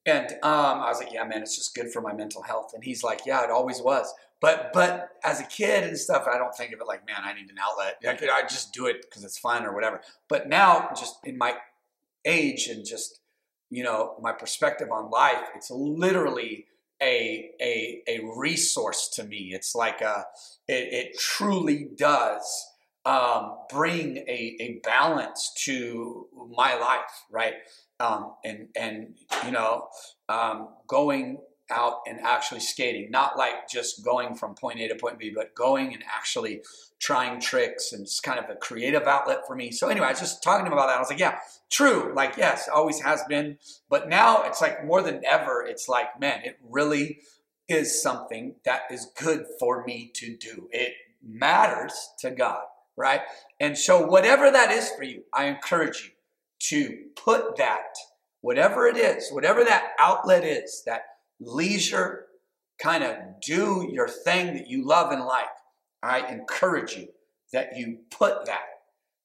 [0.05, 2.71] And um, I was like, yeah, man, it's just good for my mental health.
[2.73, 4.13] And he's like, yeah, it always was.
[4.39, 7.33] But but as a kid and stuff, I don't think of it like, man, I
[7.33, 7.97] need an outlet.
[8.07, 10.01] I could I just do it because it's fun or whatever.
[10.29, 11.55] But now, just in my
[12.25, 13.19] age and just
[13.69, 16.65] you know my perspective on life, it's literally
[17.01, 19.51] a a a resource to me.
[19.53, 20.25] It's like a
[20.67, 22.67] it, it truly does
[23.07, 27.53] um, bring a, a balance to my life, right?
[27.99, 29.15] Um, and and
[29.45, 29.87] you know
[30.29, 31.39] um, going
[31.69, 35.53] out and actually skating, not like just going from point A to point B, but
[35.55, 36.61] going and actually
[36.99, 39.71] trying tricks and it's kind of a creative outlet for me.
[39.71, 40.97] So anyway, I was just talking to him about that.
[40.97, 41.39] I was like, yeah,
[41.69, 42.13] true.
[42.15, 43.57] Like, yes, always has been.
[43.89, 47.19] But now it's like more than ever, it's like, man, it really
[47.67, 50.69] is something that is good for me to do.
[50.71, 52.63] It matters to God,
[52.95, 53.21] right?
[53.59, 56.11] And so whatever that is for you, I encourage you
[56.59, 57.95] to put that,
[58.41, 61.01] whatever it is, whatever that outlet is, that
[61.39, 62.25] leisure,
[62.79, 65.45] kind of do your thing that you love and like.
[66.01, 67.09] I encourage you
[67.53, 68.65] that you put that,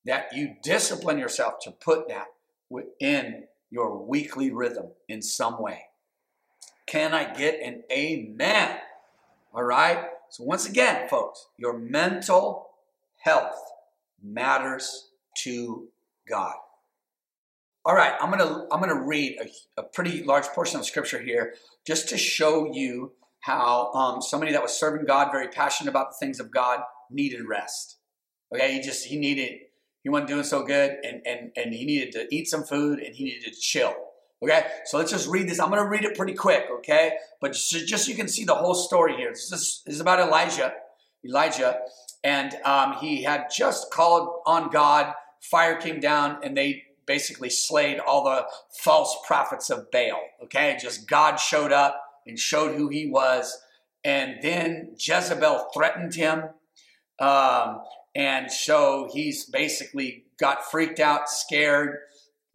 [0.05, 2.27] that you discipline yourself to put that
[2.71, 5.87] within your weekly rhythm in some way.
[6.87, 8.79] Can I get an amen?
[9.55, 10.07] All right.
[10.31, 12.69] So, once again, folks, your mental
[13.21, 13.59] health
[14.23, 15.09] matters
[15.39, 15.89] to
[16.29, 16.55] God.
[17.85, 21.55] All right, I'm gonna I'm gonna read a, a pretty large portion of scripture here
[21.85, 26.17] just to show you how um, somebody that was serving God, very passionate about the
[26.25, 26.81] things of God,
[27.11, 27.99] needed rest.
[28.55, 29.59] Okay, he just he needed
[30.05, 33.17] he wasn't doing so good, and and and he needed to eat some food, and
[33.17, 33.95] he needed to chill.
[34.41, 35.59] Okay, so let's just read this.
[35.59, 36.67] I'm to read it pretty quick.
[36.79, 39.31] Okay, but just, just so you can see the whole story here.
[39.31, 40.73] This is, this is about Elijah.
[41.25, 41.81] Elijah,
[42.23, 45.15] and um, he had just called on God.
[45.41, 50.19] Fire came down, and they basically slayed all the false prophets of Baal.
[50.45, 53.55] Okay, just God showed up and showed who he was.
[54.03, 56.45] And then Jezebel threatened him.
[57.21, 57.83] Um,
[58.15, 61.99] and so he's basically got freaked out, scared,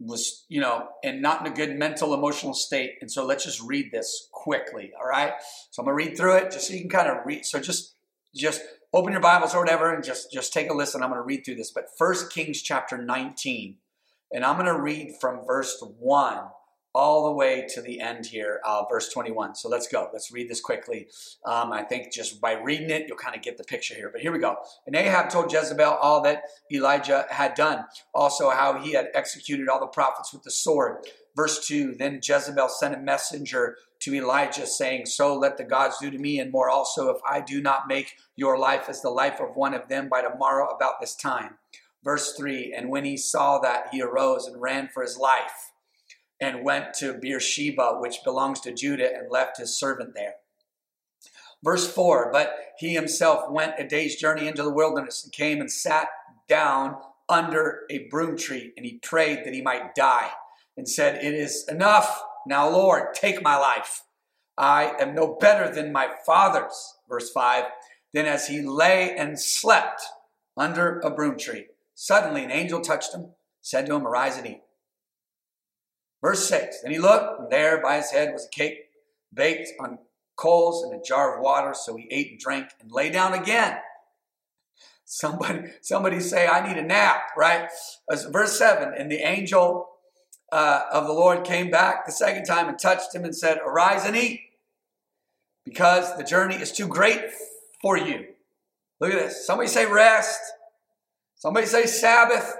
[0.00, 2.94] was, you know, and not in a good mental, emotional state.
[3.00, 4.90] And so let's just read this quickly.
[5.00, 5.34] All right.
[5.70, 7.46] So I'm going to read through it just so you can kind of read.
[7.46, 7.94] So just,
[8.34, 8.60] just
[8.92, 11.00] open your Bibles or whatever and just, just take a listen.
[11.00, 11.70] I'm going to read through this.
[11.70, 13.76] But First Kings chapter 19
[14.32, 16.38] and I'm going to read from verse 1
[16.94, 19.54] all the way to the end here, uh, verse 21.
[19.54, 20.08] So let's go.
[20.12, 21.06] Let's read this quickly.
[21.44, 24.10] Um, I think just by reading it, you'll kind of get the picture here.
[24.10, 24.56] But here we go.
[24.86, 29.80] And Ahab told Jezebel all that Elijah had done, also how he had executed all
[29.80, 31.06] the prophets with the sword.
[31.36, 36.10] Verse 2 Then Jezebel sent a messenger to Elijah, saying, So let the gods do
[36.10, 39.40] to me, and more also, if I do not make your life as the life
[39.40, 41.58] of one of them by tomorrow about this time.
[42.04, 45.72] Verse 3 And when he saw that, he arose and ran for his life
[46.40, 50.34] and went to Beersheba, which belongs to Judah, and left his servant there.
[51.64, 55.70] Verse 4 But he himself went a day's journey into the wilderness and came and
[55.70, 56.08] sat
[56.48, 56.96] down
[57.28, 60.30] under a broom tree, and he prayed that he might die,
[60.76, 62.22] and said, It is enough.
[62.46, 64.02] Now, Lord, take my life.
[64.56, 66.94] I am no better than my fathers.
[67.08, 67.64] Verse 5
[68.14, 70.02] Then as he lay and slept
[70.56, 71.66] under a broom tree,
[72.00, 73.30] Suddenly, an angel touched him,
[73.60, 74.62] said to him, Arise and eat.
[76.22, 78.90] Verse 6 Then he looked, and there by his head was a cake
[79.34, 79.98] baked on
[80.36, 81.74] coals and a jar of water.
[81.74, 83.78] So he ate and drank and lay down again.
[85.06, 87.68] Somebody, somebody say, I need a nap, right?
[88.28, 89.88] Verse 7 And the angel
[90.52, 94.04] uh, of the Lord came back the second time and touched him and said, Arise
[94.04, 94.40] and eat,
[95.64, 97.22] because the journey is too great
[97.82, 98.26] for you.
[99.00, 99.44] Look at this.
[99.44, 100.40] Somebody say, Rest.
[101.38, 102.56] Somebody say Sabbath.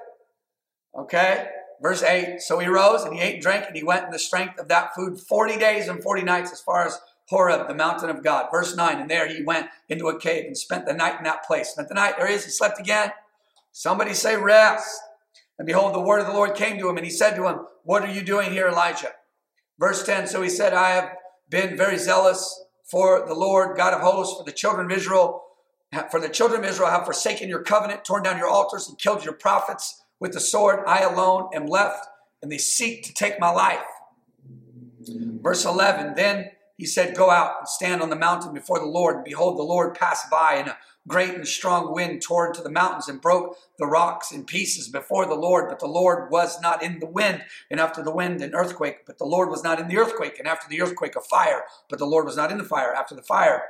[0.97, 1.49] Okay.
[1.83, 4.19] Verse 8 So he rose and he ate and drank and he went in the
[4.19, 6.99] strength of that food 40 days and 40 nights as far as
[7.29, 8.49] Horeb, the mountain of God.
[8.51, 11.45] Verse 9 And there he went into a cave and spent the night in that
[11.45, 11.71] place.
[11.71, 12.15] Spent the night.
[12.17, 12.45] There he is.
[12.45, 13.13] He slept again.
[13.73, 14.99] Somebody say rest.
[15.59, 17.67] And behold, the word of the Lord came to him and he said to him,
[17.85, 19.13] What are you doing here, Elijah?
[19.79, 21.11] Verse 10 So he said, I have
[21.51, 25.43] been very zealous for the Lord God of hosts, for the children of Israel
[26.11, 29.25] for the children of Israel have forsaken your covenant, torn down your altars, and killed
[29.25, 30.81] your prophets with the sword.
[30.87, 32.07] I alone am left,
[32.43, 33.85] and they seek to take my life.
[35.43, 39.25] Verse 11 Then he said, Go out and stand on the mountain before the Lord.
[39.25, 40.77] Behold, the Lord passed by, and a
[41.07, 45.27] great and strong wind tore into the mountains and broke the rocks in pieces before
[45.27, 45.69] the Lord.
[45.69, 47.45] But the Lord was not in the wind.
[47.71, 49.07] And after the wind, an earthquake.
[49.07, 50.39] But the Lord was not in the earthquake.
[50.39, 51.63] And after the earthquake, a fire.
[51.89, 52.95] But the Lord was not in the fire.
[52.95, 53.63] After the fire,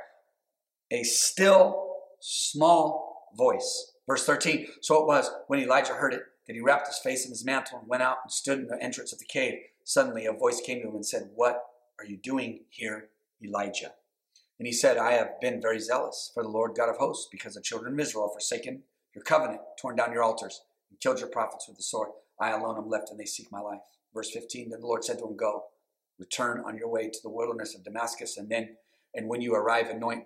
[0.91, 1.88] a still
[2.21, 3.93] small voice.
[4.07, 7.31] Verse 13 So it was when Elijah heard it that he wrapped his face in
[7.31, 9.59] his mantle and went out and stood in the entrance of the cave.
[9.83, 11.63] Suddenly a voice came to him and said, What
[11.99, 13.09] are you doing here,
[13.43, 13.91] Elijah?
[14.57, 17.53] And he said, I have been very zealous for the Lord God of hosts, because
[17.53, 18.83] the children of Israel have forsaken
[19.15, 22.09] your covenant, torn down your altars, and killed your prophets with the sword.
[22.39, 23.79] I alone am left, and they seek my life.
[24.13, 25.65] Verse 15 Then the Lord said to him, Go,
[26.17, 28.75] return on your way to the wilderness of Damascus, and then,
[29.15, 30.25] and when you arrive, anoint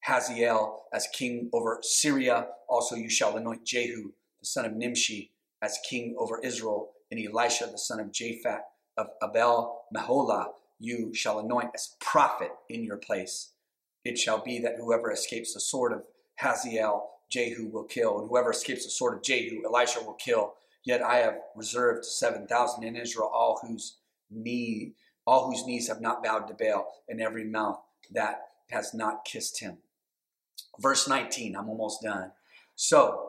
[0.00, 2.48] Hazael as king over Syria.
[2.68, 5.32] Also, you shall anoint Jehu, the son of Nimshi,
[5.62, 8.60] as king over Israel, and Elisha, the son of Japhat
[8.96, 13.52] of Abel Meholah, you shall anoint as prophet in your place.
[14.04, 16.04] It shall be that whoever escapes the sword of
[16.36, 20.54] Hazael, Jehu will kill, and whoever escapes the sword of Jehu, Elisha will kill.
[20.84, 23.98] Yet I have reserved seven thousand in Israel, all whose
[24.30, 24.94] knee,
[25.26, 27.80] all whose knees have not bowed to Baal, and every mouth
[28.12, 29.78] that has not kissed him.
[30.78, 32.32] Verse 19, I'm almost done.
[32.76, 33.28] So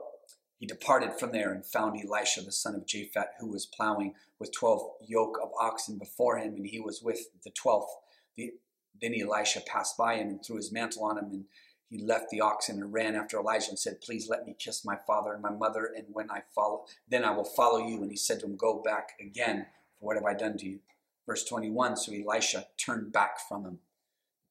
[0.60, 4.52] he departed from there and found Elisha the son of Japhat, who was plowing with
[4.52, 7.95] twelve yoke of oxen before him, and he was with the twelfth.
[8.36, 8.54] The,
[9.02, 11.45] then Elisha passed by him and threw his mantle on him, and
[11.89, 14.97] he left the oxen and ran after Elijah and said, Please let me kiss my
[15.08, 18.02] father and my mother, and when I follow, then I will follow you.
[18.02, 19.66] And he said to him, Go back again,
[19.97, 20.80] for what have I done to you?
[21.26, 23.80] Verse 21 So Elisha turned back from him,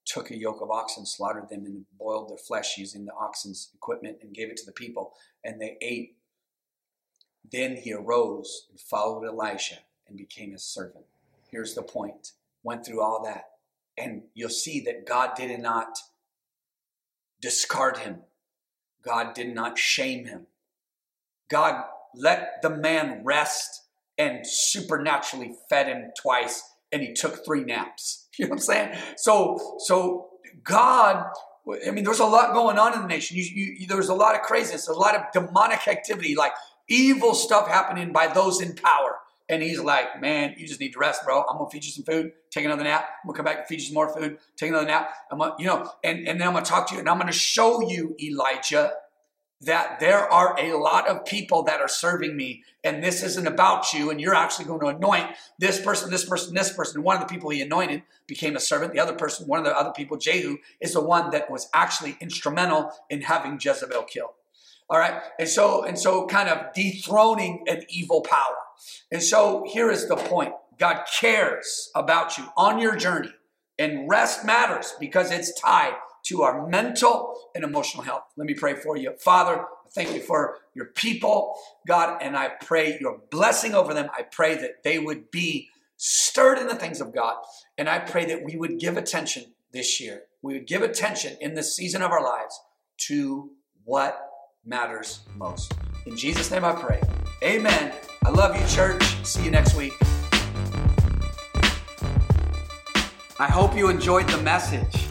[0.08, 4.18] took a yoke of oxen, slaughtered them, and boiled their flesh using the oxen's equipment,
[4.22, 5.12] and gave it to the people,
[5.44, 6.16] and they ate.
[7.50, 9.76] Then he arose and followed Elisha
[10.08, 11.04] and became his servant.
[11.50, 12.32] Here's the point.
[12.62, 13.44] Went through all that.
[13.96, 15.98] And you'll see that God did not
[17.40, 18.20] discard him.
[19.02, 20.46] God did not shame him.
[21.48, 21.84] God
[22.14, 23.82] let the man rest
[24.18, 26.62] and supernaturally fed him twice
[26.92, 28.24] and he took three naps.
[28.38, 28.98] You know what I'm saying?
[29.16, 30.28] So, so
[30.62, 31.26] God,
[31.84, 33.36] I mean, there's a lot going on in the nation.
[33.36, 36.52] You, you, there's a lot of craziness, a lot of demonic activity, like
[36.88, 39.16] evil stuff happening by those in power.
[39.48, 41.42] And he's like, man, you just need to rest, bro.
[41.50, 43.08] I'm gonna feed you some food, take another nap.
[43.24, 45.10] I'm gonna come back and feed you some more food, take another nap.
[45.32, 47.32] I'm gonna, you know, and, and then I'm gonna talk to you and I'm gonna
[47.32, 48.92] show you, Elijah,
[49.60, 53.92] that there are a lot of people that are serving me, and this isn't about
[53.92, 55.26] you, and you're actually going to anoint
[55.58, 57.02] this person, this person, this person.
[57.02, 58.92] one of the people he anointed became a servant.
[58.92, 62.16] The other person, one of the other people, Jehu, is the one that was actually
[62.20, 64.30] instrumental in having Jezebel killed.
[64.88, 65.20] All right.
[65.38, 68.56] And so, and so kind of dethroning an evil power.
[69.10, 70.52] And so here is the point.
[70.78, 73.32] God cares about you on your journey
[73.78, 75.94] and rest matters because it's tied
[76.28, 78.24] to our mental and emotional health.
[78.36, 79.14] Let me pray for you.
[79.18, 81.54] Father, thank you for your people,
[81.86, 84.10] God, and I pray your blessing over them.
[84.16, 87.36] I pray that they would be stirred in the things of God.
[87.76, 90.22] And I pray that we would give attention this year.
[90.42, 92.58] We would give attention in this season of our lives
[93.08, 93.50] to
[93.84, 94.30] what
[94.64, 95.72] matters most.
[96.06, 97.00] In Jesus' name I pray.
[97.42, 97.92] Amen.
[98.24, 99.02] I love you, church.
[99.24, 99.94] See you next week.
[103.40, 105.08] I hope you enjoyed the message.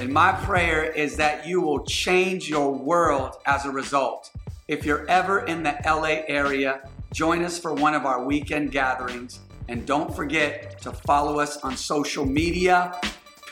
[0.00, 4.30] And my prayer is that you will change your world as a result.
[4.68, 9.40] If you're ever in the LA area, join us for one of our weekend gatherings.
[9.66, 13.00] And don't forget to follow us on social media.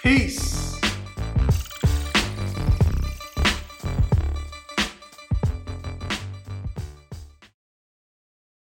[0.02, 0.75] Peace.